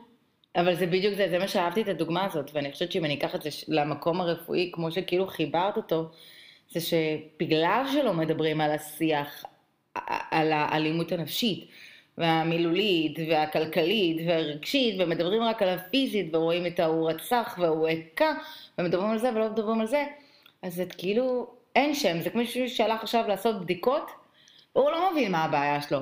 אבל 0.57 0.75
זה 0.75 0.87
בדיוק 0.87 1.15
זה, 1.15 1.29
זה 1.31 1.39
מה 1.39 1.49
שאהבתי 1.49 1.83
את 1.83 1.89
הדוגמה 1.89 2.25
הזאת, 2.25 2.51
ואני 2.55 2.73
חושבת 2.73 2.93
שאם 2.93 3.05
אני 3.05 3.15
אקח 3.15 3.35
את 3.35 3.43
זה 3.43 3.49
למקום 3.69 4.21
הרפואי, 4.21 4.71
כמו 4.75 4.93
שכאילו 4.93 5.27
חיברת 5.27 5.77
אותו, 5.77 6.11
זה 6.71 6.81
שבגלל 6.81 7.85
שלא 7.93 8.13
מדברים 8.13 8.61
על 8.61 8.71
השיח, 8.71 9.45
על 10.31 10.53
האלימות 10.53 11.13
הנפשית 11.13 11.69
והמילולית 12.19 13.19
והכלכלית 13.31 14.17
והרגשית 14.27 14.95
ומדברים 14.99 15.43
רק 15.43 15.63
על 15.63 15.69
הפיזית 15.69 16.35
ורואים 16.35 16.67
את 16.67 16.81
ההוא 16.81 17.11
רצח 17.11 17.59
והוא 17.61 17.89
הכה 17.89 18.33
ומדברים 18.79 19.11
על 19.11 19.19
זה 19.19 19.31
ולא 19.35 19.49
מדברים 19.51 19.81
על 19.81 19.87
זה, 19.87 20.05
אז 20.63 20.75
זה 20.75 20.85
כאילו 20.99 21.47
אין 21.77 21.95
שם, 21.95 22.21
זה 22.21 22.31
כמו 22.31 22.41
מישהו 22.41 22.69
שהלך 22.69 23.03
עכשיו 23.03 23.25
לעשות 23.29 23.61
בדיקות 23.61 24.11
והוא 24.77 24.91
לא 24.91 25.13
מבין 25.13 25.33
מה 25.33 25.45
הבעיה 25.45 25.83
שלו. 25.83 26.01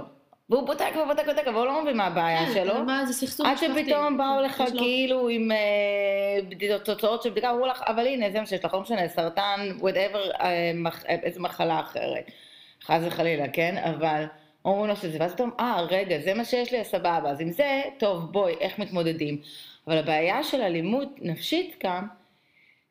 והוא 0.50 0.66
בודק 0.66 0.92
ובודק 1.02 1.22
ובודק, 1.22 1.46
אבל 1.46 1.56
הוא 1.56 1.66
לא 1.66 1.82
מבין 1.82 1.96
מה 1.96 2.06
הבעיה 2.06 2.46
כן, 2.46 2.52
שלו. 2.54 2.84
מה, 2.84 3.06
זה 3.06 3.12
סכסוך 3.12 3.46
משפחתי. 3.46 3.66
עד 3.66 3.78
שפתאום 3.78 4.18
באו 4.18 4.42
לך 4.42 4.62
כאילו 4.78 5.28
עם 5.28 5.52
אה, 5.52 6.78
תוצאות 6.78 7.22
של 7.22 7.30
בדיקה, 7.30 7.50
אמרו 7.50 7.66
לך, 7.66 7.82
אבל 7.86 8.06
הנה, 8.06 8.30
זה 8.30 8.40
מה 8.40 8.46
שיש 8.46 8.64
לך, 8.64 8.74
לא 8.74 8.80
משנה, 8.80 9.08
סרטן, 9.08 9.68
whatever, 9.80 10.40
אה, 10.40 10.72
איזה 11.08 11.40
מחלה 11.40 11.80
אחרת. 11.80 12.30
חס 12.86 13.00
וחלילה, 13.06 13.48
כן? 13.48 13.76
אבל 13.78 14.24
אומרים 14.64 14.88
לו 14.88 14.96
שזה, 14.96 15.16
ואז 15.20 15.32
פתאום, 15.32 15.50
אה, 15.60 15.80
רגע, 15.90 16.18
זה 16.20 16.34
מה 16.34 16.44
שיש 16.44 16.72
לי, 16.72 16.84
סבבה. 16.84 17.30
אז 17.30 17.40
עם 17.40 17.50
זה, 17.50 17.82
טוב, 17.98 18.32
בואי, 18.32 18.54
איך 18.60 18.78
מתמודדים? 18.78 19.40
אבל 19.86 19.98
הבעיה 19.98 20.42
של 20.42 20.60
אלימות 20.60 21.08
נפשית 21.18 21.76
כאן, 21.80 22.06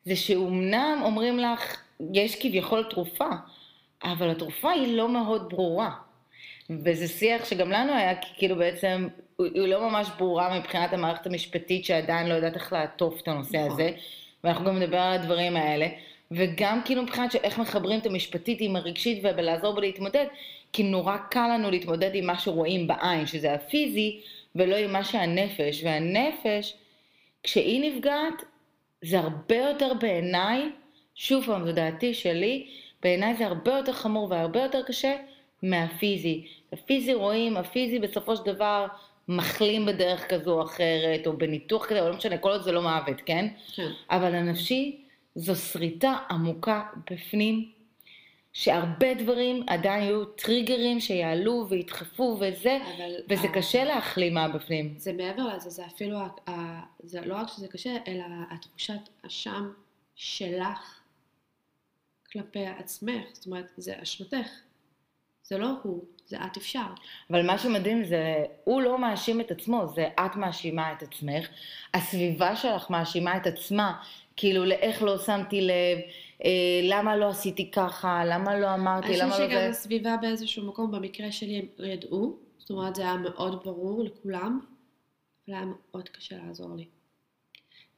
זה 0.04 0.16
שאומנם 0.16 1.00
אומרים 1.04 1.38
לך, 1.38 1.82
יש 2.12 2.42
כביכול 2.42 2.86
תרופה, 2.90 3.28
אבל 4.04 4.30
התרופה 4.30 4.70
היא 4.70 4.96
לא 4.96 5.08
מאוד 5.08 5.48
ברורה. 5.48 5.90
וזה 6.70 7.08
שיח 7.08 7.44
שגם 7.44 7.70
לנו 7.70 7.92
היה, 7.92 8.20
כי 8.20 8.28
כאילו 8.36 8.56
בעצם, 8.56 9.08
היא 9.38 9.68
לא 9.68 9.90
ממש 9.90 10.08
ברורה 10.18 10.58
מבחינת 10.58 10.92
המערכת 10.92 11.26
המשפטית 11.26 11.84
שעדיין 11.84 12.28
לא 12.28 12.34
יודעת 12.34 12.54
איך 12.54 12.72
לעטוף 12.72 13.20
את 13.20 13.28
הנושא 13.28 13.56
נכון. 13.56 13.70
הזה, 13.70 13.90
ואנחנו 14.44 14.64
גם 14.64 14.78
נדבר 14.78 14.98
על 14.98 15.12
הדברים 15.12 15.56
האלה, 15.56 15.86
וגם 16.30 16.80
כאילו 16.84 17.02
מבחינת 17.02 17.32
של 17.32 17.38
איך 17.42 17.58
מחברים 17.58 18.00
את 18.00 18.06
המשפטית 18.06 18.58
עם 18.60 18.76
הרגשית 18.76 19.20
ובלעזור 19.22 19.74
בלהתמודד, 19.74 20.26
כי 20.72 20.82
נורא 20.82 21.16
קל 21.16 21.50
לנו 21.54 21.70
להתמודד 21.70 22.10
עם 22.14 22.26
מה 22.26 22.38
שרואים 22.38 22.86
בעין, 22.86 23.26
שזה 23.26 23.52
הפיזי, 23.52 24.20
ולא 24.54 24.76
עם 24.76 24.92
מה 24.92 25.04
שהנפש, 25.04 25.84
והנפש, 25.84 26.74
כשהיא 27.42 27.90
נפגעת, 27.90 28.42
זה 29.02 29.18
הרבה 29.18 29.56
יותר 29.56 29.92
בעיניי, 30.00 30.70
שוב 31.14 31.46
פעם, 31.46 31.66
זו 31.66 31.72
דעתי 31.72 32.14
שלי, 32.14 32.66
בעיניי 33.02 33.34
זה 33.34 33.46
הרבה 33.46 33.76
יותר 33.76 33.92
חמור 33.92 34.30
והרבה 34.30 34.62
יותר 34.62 34.82
קשה 34.82 35.16
מהפיזי. 35.62 36.46
הפיזי 36.72 37.14
רואים, 37.14 37.56
הפיזי 37.56 37.98
בסופו 37.98 38.36
של 38.36 38.42
דבר 38.44 38.86
מחלים 39.28 39.86
בדרך 39.86 40.28
כזו 40.28 40.52
או 40.52 40.62
אחרת, 40.62 41.26
או 41.26 41.36
בניתוח 41.36 41.86
כזה, 41.86 42.02
או 42.02 42.08
לא 42.08 42.16
משנה, 42.16 42.38
כל 42.38 42.50
עוד 42.50 42.62
זה 42.62 42.72
לא 42.72 42.82
מוות, 42.82 43.20
כן? 43.26 43.48
כן. 43.74 43.88
אבל 44.10 44.34
הנפשי 44.34 45.03
זו 45.34 45.56
שריטה 45.56 46.16
עמוקה 46.30 46.82
בפנים, 47.10 47.72
שהרבה 48.52 49.14
דברים 49.14 49.62
עדיין 49.66 50.02
יהיו 50.02 50.24
טריגרים 50.24 51.00
שיעלו 51.00 51.66
וידחפו 51.68 52.36
וזה, 52.40 52.78
אבל... 52.96 53.14
וזה 53.28 53.48
ה- 53.48 53.52
קשה 53.54 53.84
להחלים 53.84 54.34
מהבפנים. 54.34 54.94
זה 54.96 55.12
מעבר 55.12 55.56
לזה, 55.56 55.70
זה 55.70 55.86
אפילו, 55.86 56.18
ה- 56.18 56.80
זה 57.02 57.20
לא 57.20 57.34
רק 57.34 57.48
שזה 57.48 57.68
קשה, 57.68 57.96
אלא 58.08 58.24
התחושת 58.50 59.08
אשם 59.26 59.70
שלך 60.14 61.00
כלפי 62.32 62.66
עצמך, 62.66 63.24
זאת 63.32 63.46
אומרת, 63.46 63.72
זה 63.76 64.02
אשמתך. 64.02 64.48
זה 65.42 65.58
לא 65.58 65.70
הוא, 65.82 66.04
זה 66.26 66.36
את 66.46 66.56
אפשר. 66.56 66.86
אבל 67.30 67.46
מה 67.46 67.58
שמדהים 67.58 68.04
זה, 68.04 68.44
הוא 68.64 68.82
לא 68.82 68.98
מאשים 68.98 69.40
את 69.40 69.50
עצמו, 69.50 69.86
זה 69.94 70.08
את 70.26 70.36
מאשימה 70.36 70.92
את 70.92 71.02
עצמך. 71.02 71.48
הסביבה 71.94 72.56
שלך 72.56 72.90
מאשימה 72.90 73.36
את 73.36 73.46
עצמה, 73.46 74.02
כאילו 74.36 74.64
לאיך 74.64 75.02
לא 75.02 75.18
שמתי 75.18 75.60
לב, 75.60 75.98
אה, 76.44 76.80
למה 76.82 77.16
לא 77.16 77.28
עשיתי 77.28 77.70
ככה, 77.70 78.24
למה 78.24 78.58
לא 78.58 78.74
אמרתי, 78.74 79.06
אני 79.06 79.16
למה 79.18 79.30
חושבת 79.30 79.48
לא 79.48 79.50
שגם 79.50 79.60
זה... 79.60 79.68
הסביבה 79.68 80.16
באיזשהו 80.20 80.66
מקום, 80.66 80.90
במקרה 80.90 81.32
שלי 81.32 81.58
הם 81.58 81.84
ידעו, 81.84 82.36
זאת 82.58 82.70
אומרת 82.70 82.94
זה 82.94 83.02
היה 83.02 83.16
מאוד 83.16 83.64
ברור 83.64 84.04
לכולם, 84.04 84.60
אבל 85.48 85.56
היה 85.56 85.64
מאוד 85.66 86.08
קשה 86.08 86.36
לעזור 86.46 86.76
לי. 86.76 86.84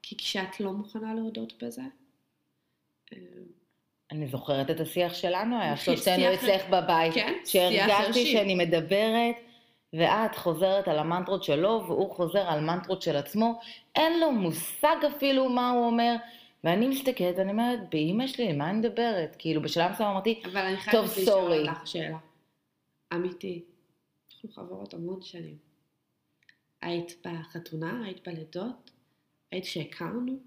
כי 0.02 0.16
כשאת 0.16 0.60
לא 0.60 0.72
מוכנה 0.72 1.14
להודות 1.14 1.62
בזה, 1.62 1.82
אה, 3.12 3.18
אני 4.12 4.26
זוכרת 4.26 4.70
את 4.70 4.80
השיח 4.80 5.14
שלנו, 5.14 5.60
היה 5.60 5.76
שלושתנו 5.84 6.34
אצלך 6.34 6.62
בבית, 6.70 7.14
כן, 7.14 7.34
שהרגשתי. 7.44 8.32
שאני 8.32 8.54
מדברת, 8.54 9.36
ואת 9.92 10.36
חוזרת 10.36 10.88
על 10.88 10.98
המנטרות 10.98 11.44
שלו, 11.44 11.84
והוא 11.86 12.14
חוזר 12.14 12.48
על 12.48 12.60
מנטרות 12.60 13.02
של 13.02 13.16
עצמו, 13.16 13.60
אין 13.94 14.20
לו 14.20 14.32
מושג 14.32 14.96
אפילו 15.16 15.48
מה 15.48 15.70
הוא 15.70 15.86
אומר, 15.86 16.16
ואני 16.64 16.88
מסתכלת, 16.88 17.38
אני 17.38 17.52
אומרת, 17.52 17.78
באמא 17.90 18.26
שלי, 18.26 18.52
מה 18.52 18.70
אני 18.70 18.78
מדברת? 18.78 19.36
כאילו, 19.38 19.62
בשלב 19.62 19.92
מסוים 19.92 20.08
אמרתי, 20.08 20.42
אבל 20.44 20.60
אני 20.60 20.76
טוב, 20.76 20.84
חייבת 20.84 21.04
לשאול 21.10 21.24
סורי. 21.24 21.68
אותך 21.68 21.86
שאלה. 21.86 22.18
אמיתי, 23.14 23.64
אנחנו 24.32 24.48
חברות 24.52 24.94
המון 24.94 25.22
שנים. 25.22 25.56
היית 26.82 27.26
בחתונה? 27.26 28.04
היית 28.04 28.28
בלידות? 28.28 28.90
היית 29.50 29.64
שהכרנו? 29.64 30.38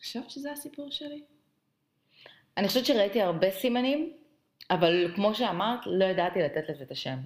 חשבת 0.00 0.30
שזה 0.30 0.52
הסיפור 0.52 0.90
שלי? 0.90 1.22
אני 2.56 2.68
חושבת 2.68 2.86
שראיתי 2.86 3.20
הרבה 3.20 3.50
סימנים, 3.50 4.12
אבל 4.70 5.12
כמו 5.14 5.34
שאמרת, 5.34 5.80
לא 5.86 6.04
ידעתי 6.04 6.38
לתת 6.38 6.68
לזה 6.68 6.84
את 6.84 6.90
השם. 6.90 7.18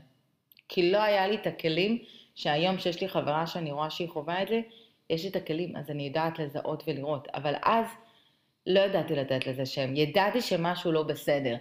כי 0.68 0.90
לא 0.90 1.03
היה 1.03 1.27
לי 1.29 1.35
את 1.35 1.46
הכלים, 1.46 1.98
שהיום 2.35 2.79
שיש 2.79 3.00
לי 3.00 3.09
חברה 3.09 3.46
שאני 3.46 3.72
רואה 3.72 3.90
שהיא 3.90 4.09
חווה 4.09 4.42
את 4.42 4.48
זה, 4.48 4.61
יש 5.11 5.22
לי 5.22 5.29
את 5.29 5.37
הכלים, 5.37 5.77
אז 5.77 5.90
אני 5.90 6.07
יודעת 6.07 6.38
לזהות 6.38 6.83
ולראות. 6.87 7.29
אבל 7.35 7.55
אז 7.62 7.87
לא 8.66 8.81
ידעתי 8.81 9.14
לתת 9.14 9.46
לזה 9.46 9.66
שם. 9.66 9.96
ידעתי 9.96 10.40
שמשהו 10.40 10.92
לא 10.92 11.03
בסדר. 11.03 11.57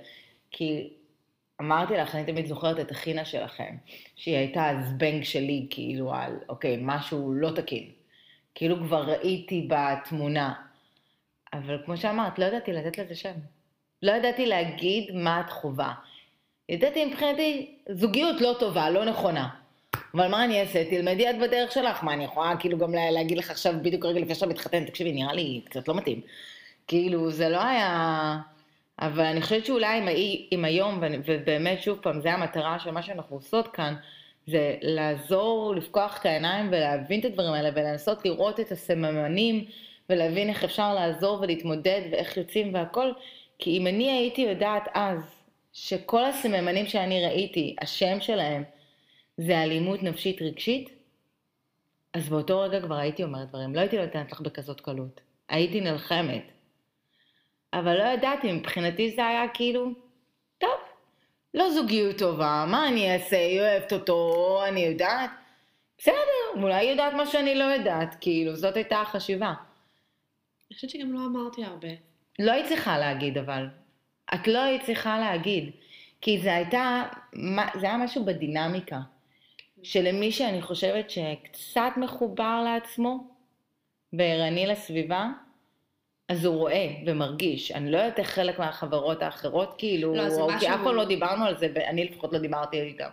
כי 0.52 0.94
אמרתי 1.62 1.94
לך, 1.94 2.16
אני 2.16 2.26
תמיד 2.26 2.46
זוכרת 2.46 2.80
את 2.80 2.92
החינה 2.92 3.26
שלכם, 3.26 3.76
שהיא 4.16 4.38
הייתה 4.38 4.70
הזבנג 4.70 5.24
שלי, 5.24 5.68
כאילו 5.70 6.13
על, 6.13 6.39
אוקיי, 6.50 6.78
משהו 6.82 7.34
לא 7.34 7.50
תקין. 7.56 7.92
כאילו 8.56 8.78
כבר 8.78 9.04
ראיתי 9.04 9.68
בתמונה. 9.70 10.54
אבל 11.54 11.82
כמו 11.86 11.98
שאמרת, 11.98 12.39
לא 12.39 12.46
ידעתי 12.46 12.74
לתת 12.74 12.98
לזה 12.98 13.16
שם. 13.16 13.34
לא 14.02 14.12
ידעתי 14.12 14.46
להגיד 14.46 15.16
מה 15.16 15.42
את 15.42 15.50
חווה. 15.50 15.94
ידעתי 16.69 17.06
מבחינתי, 17.06 17.76
זוגיות 17.89 18.41
לא 18.41 18.56
טובה, 18.60 18.89
לא 18.89 19.06
נכונה. 19.06 19.47
אבל 20.13 20.28
מה 20.28 20.43
אני 20.45 20.62
אעשה? 20.62 20.89
תלמדי 20.89 21.30
את 21.30 21.36
בדרך 21.39 21.71
שלך. 21.71 22.04
מה, 22.04 22.13
אני 22.13 22.23
יכולה 22.23 22.56
כאילו 22.60 22.78
גם 22.78 22.93
לה- 22.95 23.12
להגיד 23.12 23.38
לך 23.38 23.52
עכשיו, 23.52 23.73
בדיוק 23.82 24.06
רגע 24.06 24.19
לפני 24.19 24.36
שאתה 24.36 24.45
מתחתן, 24.47 24.86
תקשיבי, 24.86 25.12
נראה 25.12 25.34
לי 25.34 25.62
קצת 25.65 25.88
לא 25.88 25.95
מתאים. 25.95 26.21
כאילו, 26.88 27.32
זה 27.32 27.49
לא 27.49 27.62
היה... 27.63 28.38
אבל 28.99 29.23
אני 29.26 29.41
חושבת 29.41 29.65
שאולי 29.65 29.88
הי- 30.10 30.47
אם 30.52 30.65
היום, 30.65 30.99
ובאמת, 31.26 31.82
שוב 31.82 31.99
פעם, 32.02 32.21
זה 32.21 32.34
המטרה 32.34 32.80
של 32.80 32.91
מה 32.91 33.02
שאנחנו 33.04 33.36
עושות 33.36 33.67
כאן, 33.67 33.95
זה 34.47 34.76
לעזור, 34.82 35.76
לפקוח 35.76 36.17
את 36.21 36.26
העיניים 36.26 36.67
ולהבין 36.71 37.19
את 37.19 37.26
הדברים 37.26 37.54
האלה, 37.54 37.69
ולנסות 37.76 38.26
לראות 38.26 38.60
את 38.60 38.71
הסממנים, 38.71 39.65
ולהבין 40.10 40.49
איך 40.49 40.63
אפשר 40.63 40.93
לעזור 40.93 41.39
ולהתמודד, 41.41 42.02
ואיך 42.12 42.38
יוצאים 42.38 42.73
והכל. 42.73 43.12
כי 43.60 43.78
אם 43.78 43.88
אני 43.88 44.12
הייתי 44.12 44.41
יודעת 44.41 44.84
אז, 44.93 45.19
שכל 45.74 46.26
הסממנים 46.26 46.86
שאני 46.86 47.26
ראיתי, 47.26 47.76
השם 47.82 48.22
שלהם, 48.22 48.64
זה 49.38 49.64
אלימות 49.64 50.04
נפשית 50.04 50.42
רגשית, 50.42 50.90
אז 52.14 52.30
באותו 52.30 52.60
רגע 52.60 52.82
כבר 52.82 52.96
הייתי 52.96 53.24
אומרת 53.24 53.50
דברים, 53.50 53.76
לא 53.76 53.80
הייתי 53.80 53.98
נותנת 53.98 54.32
לך 54.32 54.42
בכזאת 54.42 54.82
קלות. 54.82 55.22
הייתי 55.50 55.82
נלחמת. 55.82 56.44
אבל 57.74 57.98
לא 57.98 58.04
ידעתי, 58.04 58.52
מבחינתי 58.52 59.12
זה 59.12 59.28
היה 59.28 59.48
כאילו, 59.54 59.92
טוב, 60.58 60.80
לא 61.54 61.72
זוגיות 61.72 62.18
טובה, 62.18 62.66
מה 62.68 62.88
אני 62.88 63.14
אעשה? 63.14 63.38
היא 63.38 63.62
אוהבת 63.62 63.94
אותו, 63.94 64.60
אני 64.68 64.80
יודעת. 64.80 65.30
בסדר, 65.98 66.62
אולי 66.62 66.76
היא 66.76 66.92
יודעת 66.92 67.14
מה 67.14 67.26
שאני 67.26 67.56
לא 67.56 67.64
יודעת, 67.64 68.16
כאילו, 68.22 68.56
זאת 68.56 68.76
הייתה 68.76 69.02
החשיבה. 69.02 69.48
אני 69.48 70.76
חושבת 70.76 70.90
שגם 70.90 71.14
לא 71.14 71.20
אמרתי 71.20 71.64
הרבה. 71.64 71.88
לא 72.40 72.52
היית 72.52 72.68
צריכה 72.68 72.98
להגיד 72.98 73.38
אבל. 73.38 73.68
את 74.34 74.48
לא 74.48 74.60
היית 74.60 74.84
צריכה 74.84 75.19
להגיד. 75.19 75.72
כי 76.22 76.41
זה 76.41 76.56
הייתה, 76.56 77.04
זה 77.80 77.86
היה 77.86 77.98
משהו 77.98 78.26
בדינמיקה. 78.26 79.00
שלמי 79.84 80.32
שאני 80.32 80.62
חושבת 80.62 81.10
שקצת 81.10 81.91
מחובר 81.98 82.62
לעצמו 82.65 83.28
וערני 84.13 84.67
לסביבה, 84.67 85.30
אז 86.30 86.46
הוא 86.46 86.56
רואה 86.56 86.88
ומרגיש. 87.06 87.72
אני 87.72 87.91
לא 87.91 87.98
יודעת 87.98 88.19
איך 88.19 88.30
חלק 88.30 88.60
מהחברות 88.60 89.22
האחרות, 89.22 89.76
כאילו, 89.78 90.15
לא, 90.15 90.28
או 90.41 90.48
כי 90.60 90.69
אף 90.69 90.80
פעם 90.84 90.96
לא 90.96 91.06
דיברנו 91.06 91.46
על 91.46 91.58
זה, 91.58 91.67
ואני 91.76 92.06
לפחות 92.06 92.34
לא 92.34 92.39
דיברתי 92.39 92.82
איתם. 92.82 93.10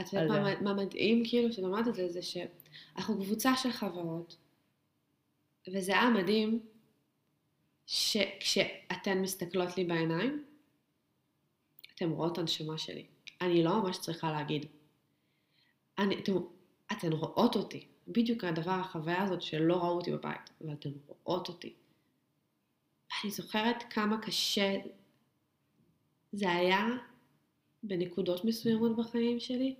את 0.00 0.12
יודעת 0.12 0.30
מה. 0.30 0.60
מה 0.60 0.74
מדהים 0.74 1.22
כאילו 1.28 1.52
שאת 1.52 1.64
אמרת 1.64 1.88
את 1.88 1.94
זה, 1.94 2.08
זה 2.08 2.22
שאנחנו 2.22 3.24
קבוצה 3.24 3.56
של 3.56 3.72
חברות, 3.72 4.36
וזה 5.68 5.92
היה 5.92 6.10
מדהים 6.10 6.60
שכשאתן 7.86 9.18
מסתכלות 9.18 9.76
לי 9.76 9.84
בעיניים, 9.84 10.44
אתן 11.98 12.10
רואות 12.10 12.38
הנשמה 12.38 12.78
שלי. 12.78 13.06
אני 13.40 13.62
לא 13.62 13.82
ממש 13.82 13.98
צריכה 13.98 14.32
להגיד. 14.32 14.66
אני, 15.98 16.20
אתן, 16.20 16.32
אתן 16.92 17.12
רואות 17.12 17.56
אותי. 17.56 17.86
בדיוק 18.08 18.44
הדבר, 18.44 18.70
החוויה 18.70 19.22
הזאת 19.22 19.42
שלא 19.42 19.76
ראו 19.76 19.96
אותי 19.96 20.12
בבית, 20.12 20.50
אבל 20.60 20.72
אתן 20.72 20.90
רואות 21.06 21.48
אותי. 21.48 21.74
אני 23.22 23.30
זוכרת 23.30 23.82
כמה 23.90 24.20
קשה 24.22 24.76
זה 26.32 26.52
היה 26.52 26.86
בנקודות 27.82 28.44
מסוימות 28.44 28.96
בחיים 28.96 29.40
שלי, 29.40 29.76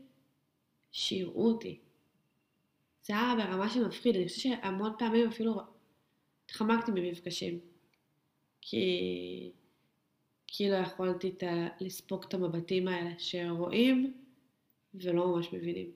שיראו 0.93 1.53
אותי. 1.53 1.81
זה 3.03 3.13
היה 3.15 3.35
ברמה 3.37 3.71
של 3.71 3.87
מפחיד, 3.87 4.17
אני 4.17 4.29
חושבת 4.29 4.43
שהמון 4.43 4.93
פעמים 4.99 5.29
אפילו 5.29 5.61
התחמקתי 6.45 6.91
ממפגשים. 6.95 7.59
כי, 8.61 9.53
כי 10.51 10.71
לא 10.71 10.77
יכולתי 10.77 11.33
ה- 11.47 11.69
לספוג 11.81 12.25
את 12.29 12.35
המבטים 12.35 12.89
האלה 12.89 13.11
שרואים 13.19 14.15
ולא 14.95 15.27
ממש 15.27 15.53
מבינים. 15.53 15.91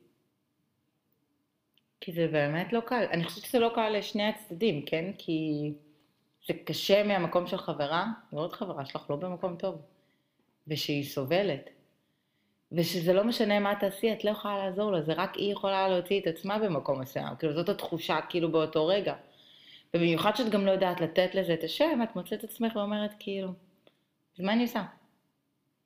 כי 2.00 2.12
זה 2.12 2.28
באמת 2.28 2.72
לא 2.72 2.80
קל. 2.80 3.04
אני 3.10 3.24
חושבת 3.24 3.44
שזה 3.44 3.58
לא 3.58 3.72
קל 3.74 3.88
לשני 3.88 4.22
הצדדים, 4.22 4.82
כן? 4.86 5.12
כי 5.18 5.72
זה 6.46 6.54
קשה 6.64 7.02
מהמקום 7.02 7.46
של 7.46 7.56
חברה, 7.56 8.06
לראות 8.32 8.52
חברה 8.52 8.84
שלך 8.84 9.10
לא 9.10 9.16
במקום 9.16 9.56
טוב, 9.56 9.82
ושהיא 10.68 11.04
סובלת. 11.04 11.70
ושזה 12.72 13.12
לא 13.12 13.24
משנה 13.24 13.60
מה 13.60 13.74
תעשי, 13.80 14.12
את 14.12 14.24
לא 14.24 14.30
יכולה 14.30 14.58
לעזור 14.58 14.92
לה, 14.92 15.02
זה 15.02 15.12
רק 15.12 15.34
היא 15.34 15.52
יכולה 15.52 15.88
להוציא 15.88 16.20
את 16.20 16.26
עצמה 16.26 16.58
במקום 16.58 17.00
מסוים. 17.00 17.36
כאילו 17.38 17.54
זאת 17.54 17.68
התחושה 17.68 18.20
כאילו 18.28 18.52
באותו 18.52 18.86
רגע. 18.86 19.14
ובמיוחד 19.94 20.36
שאת 20.36 20.48
גם 20.48 20.66
לא 20.66 20.70
יודעת 20.70 21.00
לתת 21.00 21.34
לזה 21.34 21.54
את 21.54 21.64
השם, 21.64 22.00
את 22.02 22.16
מוצאת 22.16 22.44
את 22.44 22.44
עצמך 22.44 22.76
ואומרת 22.76 23.10
כאילו, 23.18 23.48
אז 24.38 24.40
מה 24.40 24.52
אני 24.52 24.62
עושה? 24.62 24.82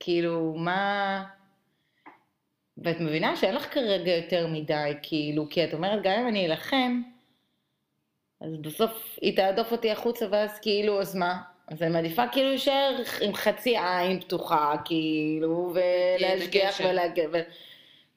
כאילו, 0.00 0.54
מה... 0.56 1.24
ואת 2.78 3.00
מבינה 3.00 3.36
שאין 3.36 3.54
לך 3.54 3.74
כרגע 3.74 4.16
יותר 4.16 4.46
מדי, 4.46 4.92
כאילו, 5.02 5.46
כי 5.50 5.64
את 5.64 5.74
אומרת, 5.74 6.02
גם 6.02 6.12
אם 6.20 6.28
אני 6.28 6.46
אלחם, 6.46 7.02
אז 8.40 8.56
בסוף 8.60 9.18
היא 9.22 9.36
תעדוף 9.36 9.72
אותי 9.72 9.90
החוצה, 9.90 10.26
ואז 10.30 10.58
כאילו, 10.58 11.00
אז 11.00 11.16
מה? 11.16 11.42
אז 11.68 11.82
אני 11.82 11.90
מעדיפה 11.90 12.28
כאילו 12.28 12.48
להישאר 12.48 12.96
עם 13.20 13.34
חצי 13.34 13.76
עין 13.78 14.20
פתוחה, 14.20 14.74
כאילו, 14.84 15.74
ולהשגיח 15.74 16.80
ולהגר, 16.80 17.28
ו... 17.32 17.38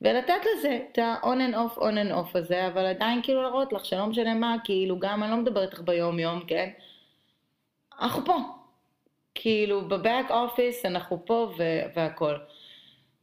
ולתת 0.01 0.33
לזה 0.55 0.79
את 0.91 0.97
ה-on 0.97 1.25
and 1.25 1.55
off, 1.55 1.77
on 1.77 1.81
and 1.81 2.13
off 2.13 2.37
הזה, 2.37 2.67
אבל 2.67 2.85
עדיין 2.85 3.23
כאילו 3.23 3.41
להראות 3.41 3.73
לך 3.73 3.85
שלא 3.85 4.05
משנה 4.05 4.33
מה, 4.33 4.55
כאילו, 4.63 4.99
גם 4.99 5.23
אני 5.23 5.31
לא 5.31 5.37
מדברת 5.37 5.69
איתך 5.69 5.81
ביום 5.81 6.19
יום, 6.19 6.41
כן? 6.47 6.69
אנחנו 8.01 8.25
פה. 8.25 8.58
כאילו, 9.41 9.87
בבק 9.87 10.25
אופיס 10.29 10.85
אנחנו 10.85 11.25
פה 11.25 11.51
והכל. 11.95 12.35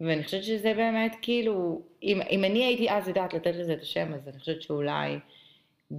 ואני 0.01 0.25
חושבת 0.25 0.45
שזה 0.45 0.75
באמת, 0.75 1.17
כאילו, 1.23 1.83
אם, 2.03 2.21
אם 2.31 2.45
אני 2.45 2.64
הייתי 2.64 2.91
אז 2.91 3.09
יודעת 3.09 3.35
לתת 3.35 3.55
לזה 3.57 3.73
את 3.73 3.83
השם, 3.83 4.14
אז 4.14 4.29
אני 4.29 4.39
חושבת 4.39 4.62
שאולי 4.62 5.19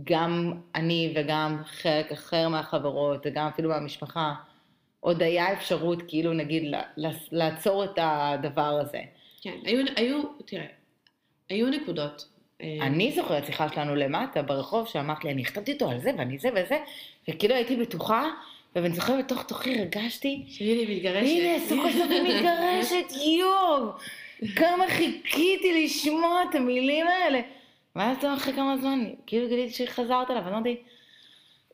גם 0.04 0.54
אני 0.76 1.14
וגם 1.16 1.62
חלק 1.66 2.12
אחר 2.12 2.50
מהחברות, 2.50 3.22
וגם 3.26 3.48
אפילו 3.48 3.70
מהמשפחה, 3.70 4.34
עוד 5.00 5.24
היה 5.24 5.54
אפשרות, 5.54 6.02
כאילו, 6.08 6.34
נגיד, 6.34 6.74
לעצור 7.32 7.84
את 7.84 8.00
הדבר 8.02 8.80
הזה. 8.82 9.02
כן, 9.42 9.58
היו, 9.64 9.86
היו, 9.96 10.22
תראה, 10.46 10.66
היו 11.50 11.70
נקודות. 11.70 12.28
אה, 12.62 12.78
אני 12.82 13.12
זוכרת 13.12 13.46
שיחה 13.46 13.70
שלנו 13.70 13.96
למטה 13.96 14.42
ברחוב, 14.42 14.88
שאמרת 14.88 15.24
לי, 15.24 15.32
אני 15.32 15.42
החתמתי 15.42 15.74
אותו 15.74 15.90
על 15.90 16.00
זה, 16.00 16.12
ואני 16.18 16.38
זה 16.38 16.50
וזה, 16.56 16.78
וכאילו 17.30 17.56
הייתי 17.56 17.76
בטוחה 17.76 18.30
ואני 18.84 18.96
זוכרת 18.96 19.26
בתוך 19.26 19.44
תוכי 19.44 19.80
הרגשתי, 19.80 20.46
שהנה 20.48 20.82
מתגרשת. 20.90 21.26
הנה, 21.26 21.60
סוף 21.60 21.80
כל 21.82 21.92
סוף 21.92 22.12
היא 22.12 22.22
מתגרשת, 22.22 23.06
יואו! 23.40 23.92
כמה 24.56 24.88
חיכיתי 24.88 25.84
לשמוע 25.86 26.44
את 26.50 26.56
המילים 26.56 27.08
האלה. 27.08 27.40
ואז 27.96 28.18
אחרי 28.38 28.54
כמה 28.54 28.78
זמן, 28.78 29.06
כאילו 29.28 29.48
גיליתי 29.48 29.74
שחזרת 29.74 30.32
אליו, 30.32 30.48
אמרתי, 30.48 30.84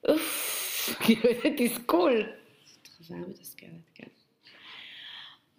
אוף, 0.09 0.95
כאילו 1.03 1.23
איזה 1.23 1.49
תסכול. 1.57 2.25
זאת 2.65 2.87
חוויה 2.97 3.21
מתסכלת, 3.29 3.69
כן. 3.95 4.07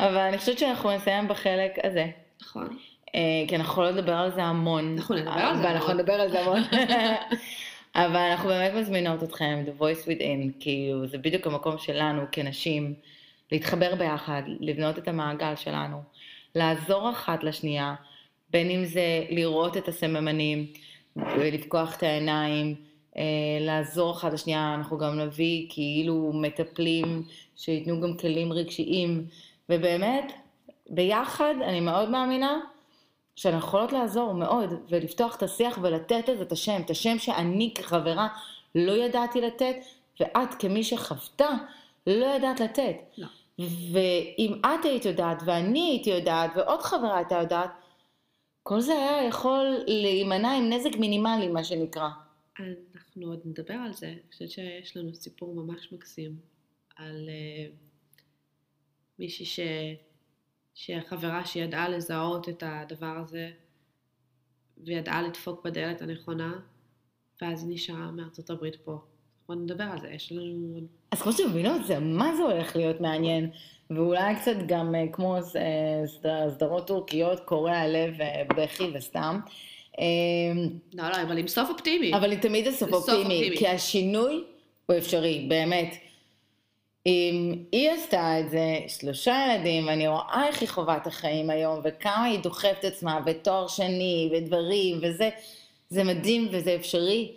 אבל 0.00 0.16
אני 0.16 0.38
חושבת 0.38 0.58
שאנחנו 0.58 0.90
נסיים 0.92 1.28
בחלק 1.28 1.72
הזה. 1.84 2.06
נכון. 2.42 2.78
אה, 3.14 3.20
כי 3.48 3.56
אנחנו 3.56 3.72
יכולות 3.72 3.94
לדבר 3.94 4.14
על 4.14 4.30
זה 4.30 4.42
המון. 4.42 4.96
אנחנו 4.98 5.14
נדבר 5.14 5.30
על 5.30 5.38
זה 5.38 5.50
המון. 5.50 5.64
ואנחנו 5.64 5.92
נדבר 5.92 6.12
על 6.12 6.30
זה 6.30 6.40
המון. 6.40 6.60
אבל 7.96 8.16
אנחנו 8.16 8.48
באמת 8.48 8.74
מזמינות 8.74 9.22
אתכם, 9.22 9.64
The 9.66 9.80
Voice 9.82 10.06
Within, 10.06 10.52
כאילו 10.60 11.06
זה 11.06 11.18
בדיוק 11.18 11.46
המקום 11.46 11.78
שלנו 11.78 12.22
כנשים, 12.32 12.94
להתחבר 13.52 13.94
ביחד, 13.94 14.42
לבנות 14.60 14.98
את 14.98 15.08
המעגל 15.08 15.56
שלנו, 15.56 16.02
לעזור 16.54 17.10
אחת 17.10 17.44
לשנייה, 17.44 17.94
בין 18.50 18.70
אם 18.70 18.84
זה 18.84 19.24
לראות 19.30 19.76
את 19.76 19.88
הסממנים 19.88 20.66
ולפקוח 21.16 21.96
את 21.96 22.02
העיניים, 22.02 22.74
אה, 23.16 23.22
לעזור 23.60 24.12
אחת 24.12 24.32
לשנייה, 24.32 24.74
אנחנו 24.74 24.98
גם 24.98 25.20
נביא 25.20 25.66
כאילו 25.70 26.32
מטפלים 26.34 27.22
שייתנו 27.56 28.00
גם 28.00 28.16
כלים 28.16 28.52
רגשיים, 28.52 29.26
ובאמת, 29.68 30.32
ביחד 30.90 31.54
אני 31.64 31.80
מאוד 31.80 32.10
מאמינה 32.10 32.60
שאנחנו 33.36 33.68
יכולות 33.68 33.92
לעזור 33.92 34.34
מאוד, 34.34 34.70
ולפתוח 34.88 35.36
את 35.36 35.42
השיח 35.42 35.78
ולתת 35.82 36.28
לזה 36.28 36.42
את 36.42 36.52
השם, 36.52 36.80
את 36.84 36.90
השם 36.90 37.18
שאני 37.18 37.74
כחברה 37.74 38.28
לא 38.74 38.92
ידעתי 38.92 39.40
לתת, 39.40 39.76
ואת 40.20 40.54
כמי 40.58 40.84
שחוותה 40.84 41.48
לא 42.06 42.26
ידעת 42.26 42.60
לתת. 42.60 42.96
לא. 43.18 43.26
ואם 43.58 44.60
את 44.60 44.84
היית 44.84 45.04
יודעת, 45.04 45.42
ואני 45.46 45.80
הייתי 45.80 46.10
יודעת, 46.10 46.50
ועוד 46.56 46.82
חברה 46.82 47.16
הייתה 47.16 47.34
יודעת, 47.34 47.70
כל 48.62 48.80
זה 48.80 48.92
היה 48.92 49.28
יכול 49.28 49.76
להימנע 49.86 50.52
עם 50.52 50.72
נזק 50.72 50.96
מינימלי, 50.96 51.48
מה 51.48 51.64
שנקרא. 51.64 52.08
אנחנו 52.58 53.26
עוד 53.26 53.40
נדבר 53.44 53.74
על 53.74 53.92
זה. 53.92 54.06
אני 54.06 54.18
חושבת 54.32 54.50
שיש 54.50 54.96
לנו 54.96 55.14
סיפור 55.14 55.54
ממש 55.54 55.92
מקסים 55.92 56.36
על 56.96 57.28
uh, 57.28 57.72
מישהי 59.18 59.46
ש... 59.46 59.60
שהחברה 60.74 61.46
שידעה 61.46 61.88
לזהות 61.88 62.48
את 62.48 62.62
הדבר 62.66 63.16
הזה 63.24 63.50
וידעה 64.84 65.22
לדפוק 65.22 65.64
בדלת 65.64 66.02
הנכונה, 66.02 66.52
ואז 67.42 67.62
היא 67.62 67.74
נשארה 67.74 68.10
מארצות 68.10 68.50
הברית 68.50 68.76
פה. 68.76 68.98
בוא 69.48 69.54
נדבר 69.54 69.84
על 69.84 70.00
זה, 70.00 70.08
יש 70.08 70.32
לנו... 70.32 70.80
אז 71.10 71.22
כמו 71.22 71.32
שאתם 71.32 71.50
מבינות, 71.50 71.86
זה 71.86 71.98
מה 72.00 72.36
זה 72.36 72.42
הולך 72.42 72.76
להיות 72.76 73.00
מעניין, 73.00 73.50
ואולי 73.90 74.36
קצת 74.36 74.56
גם 74.66 74.94
אה, 74.94 75.04
כמו 75.12 75.36
אה, 75.36 76.50
סדרות 76.50 76.86
טורקיות, 76.86 77.40
קורע 77.40 77.86
לב, 77.86 78.14
בכי 78.56 78.90
וסתם. 78.94 79.40
אמ, 79.98 80.68
לא, 80.94 81.08
לא, 81.08 81.22
אבל 81.22 81.38
עם 81.38 81.48
סוף 81.48 81.70
אופטימי. 81.70 82.14
אבל 82.14 82.36
תמיד 82.36 82.66
הסוף 82.66 82.92
אופטימי, 82.92 83.50
כי 83.58 83.68
השינוי 83.68 84.44
הוא 84.86 84.96
אפשרי, 84.98 85.46
באמת. 85.48 85.94
אם 87.06 87.64
היא 87.72 87.90
עשתה 87.90 88.40
את 88.40 88.50
זה, 88.50 88.78
שלושה 88.88 89.46
ילדים, 89.48 89.86
ואני 89.86 90.08
רואה 90.08 90.46
איך 90.46 90.60
היא 90.60 90.68
חווה 90.68 90.96
את 90.96 91.06
החיים 91.06 91.50
היום, 91.50 91.80
וכמה 91.84 92.24
היא 92.24 92.38
דוחפת 92.38 92.84
עצמה, 92.84 93.20
ותואר 93.26 93.68
שני, 93.68 94.30
ודברים, 94.32 94.98
וזה, 95.02 95.30
זה 95.88 96.04
מדהים 96.04 96.48
וזה 96.52 96.74
אפשרי, 96.74 97.32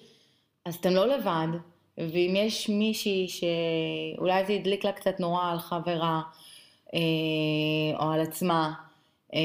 אז 0.65 0.75
אתם 0.75 0.89
לא 0.89 1.07
לבד, 1.07 1.47
ואם 1.97 2.33
יש 2.35 2.69
מישהי 2.69 3.27
שאולי 3.27 4.45
זה 4.45 4.53
הדליק 4.53 4.85
לה 4.85 4.91
קצת 4.91 5.19
נורא 5.19 5.51
על 5.51 5.59
חברה, 5.59 6.21
אה, 6.93 7.99
או 7.99 8.11
על 8.11 8.21
עצמה, 8.21 8.73
אה, 9.33 9.39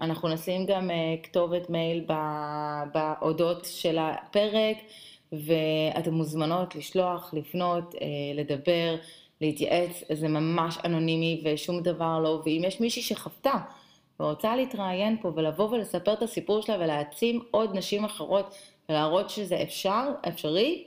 אנחנו 0.00 0.28
נשים 0.28 0.66
גם 0.66 0.90
אה, 0.90 1.14
כתובת 1.22 1.70
מייל 1.70 2.04
באודות 2.94 3.64
של 3.64 3.98
הפרק, 4.00 4.76
ואתן 5.32 6.10
מוזמנות 6.10 6.76
לשלוח, 6.76 7.34
לפנות, 7.34 7.94
לדבר. 8.34 8.96
להתייעץ, 9.40 10.02
זה 10.12 10.28
ממש 10.28 10.78
אנונימי 10.84 11.42
ושום 11.44 11.82
דבר 11.82 12.18
לא, 12.18 12.42
ואם 12.44 12.62
יש 12.66 12.80
מישהי 12.80 13.02
שחוותה 13.02 13.54
ורוצה 14.20 14.56
להתראיין 14.56 15.16
פה 15.22 15.32
ולבוא 15.36 15.68
ולספר 15.70 16.12
את 16.12 16.22
הסיפור 16.22 16.62
שלה 16.62 16.76
ולהעצים 16.76 17.42
עוד 17.50 17.76
נשים 17.76 18.04
אחרות 18.04 18.54
ולהראות 18.88 19.30
שזה 19.30 19.62
אפשר, 19.62 20.08
אפשרי, 20.28 20.84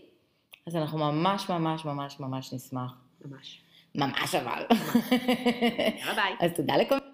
אז 0.67 0.75
אנחנו 0.75 0.97
ממש 0.97 1.49
ממש 1.49 1.85
ממש 1.85 2.19
ממש 2.19 2.53
נשמח. 2.53 2.91
ממש. 3.25 3.61
ממש 3.95 4.35
אבל. 4.35 4.63
יאללה 5.99 6.15
ביי. 6.15 6.35
אז 6.39 6.51
תודה 6.55 6.77
לכל... 6.77 7.12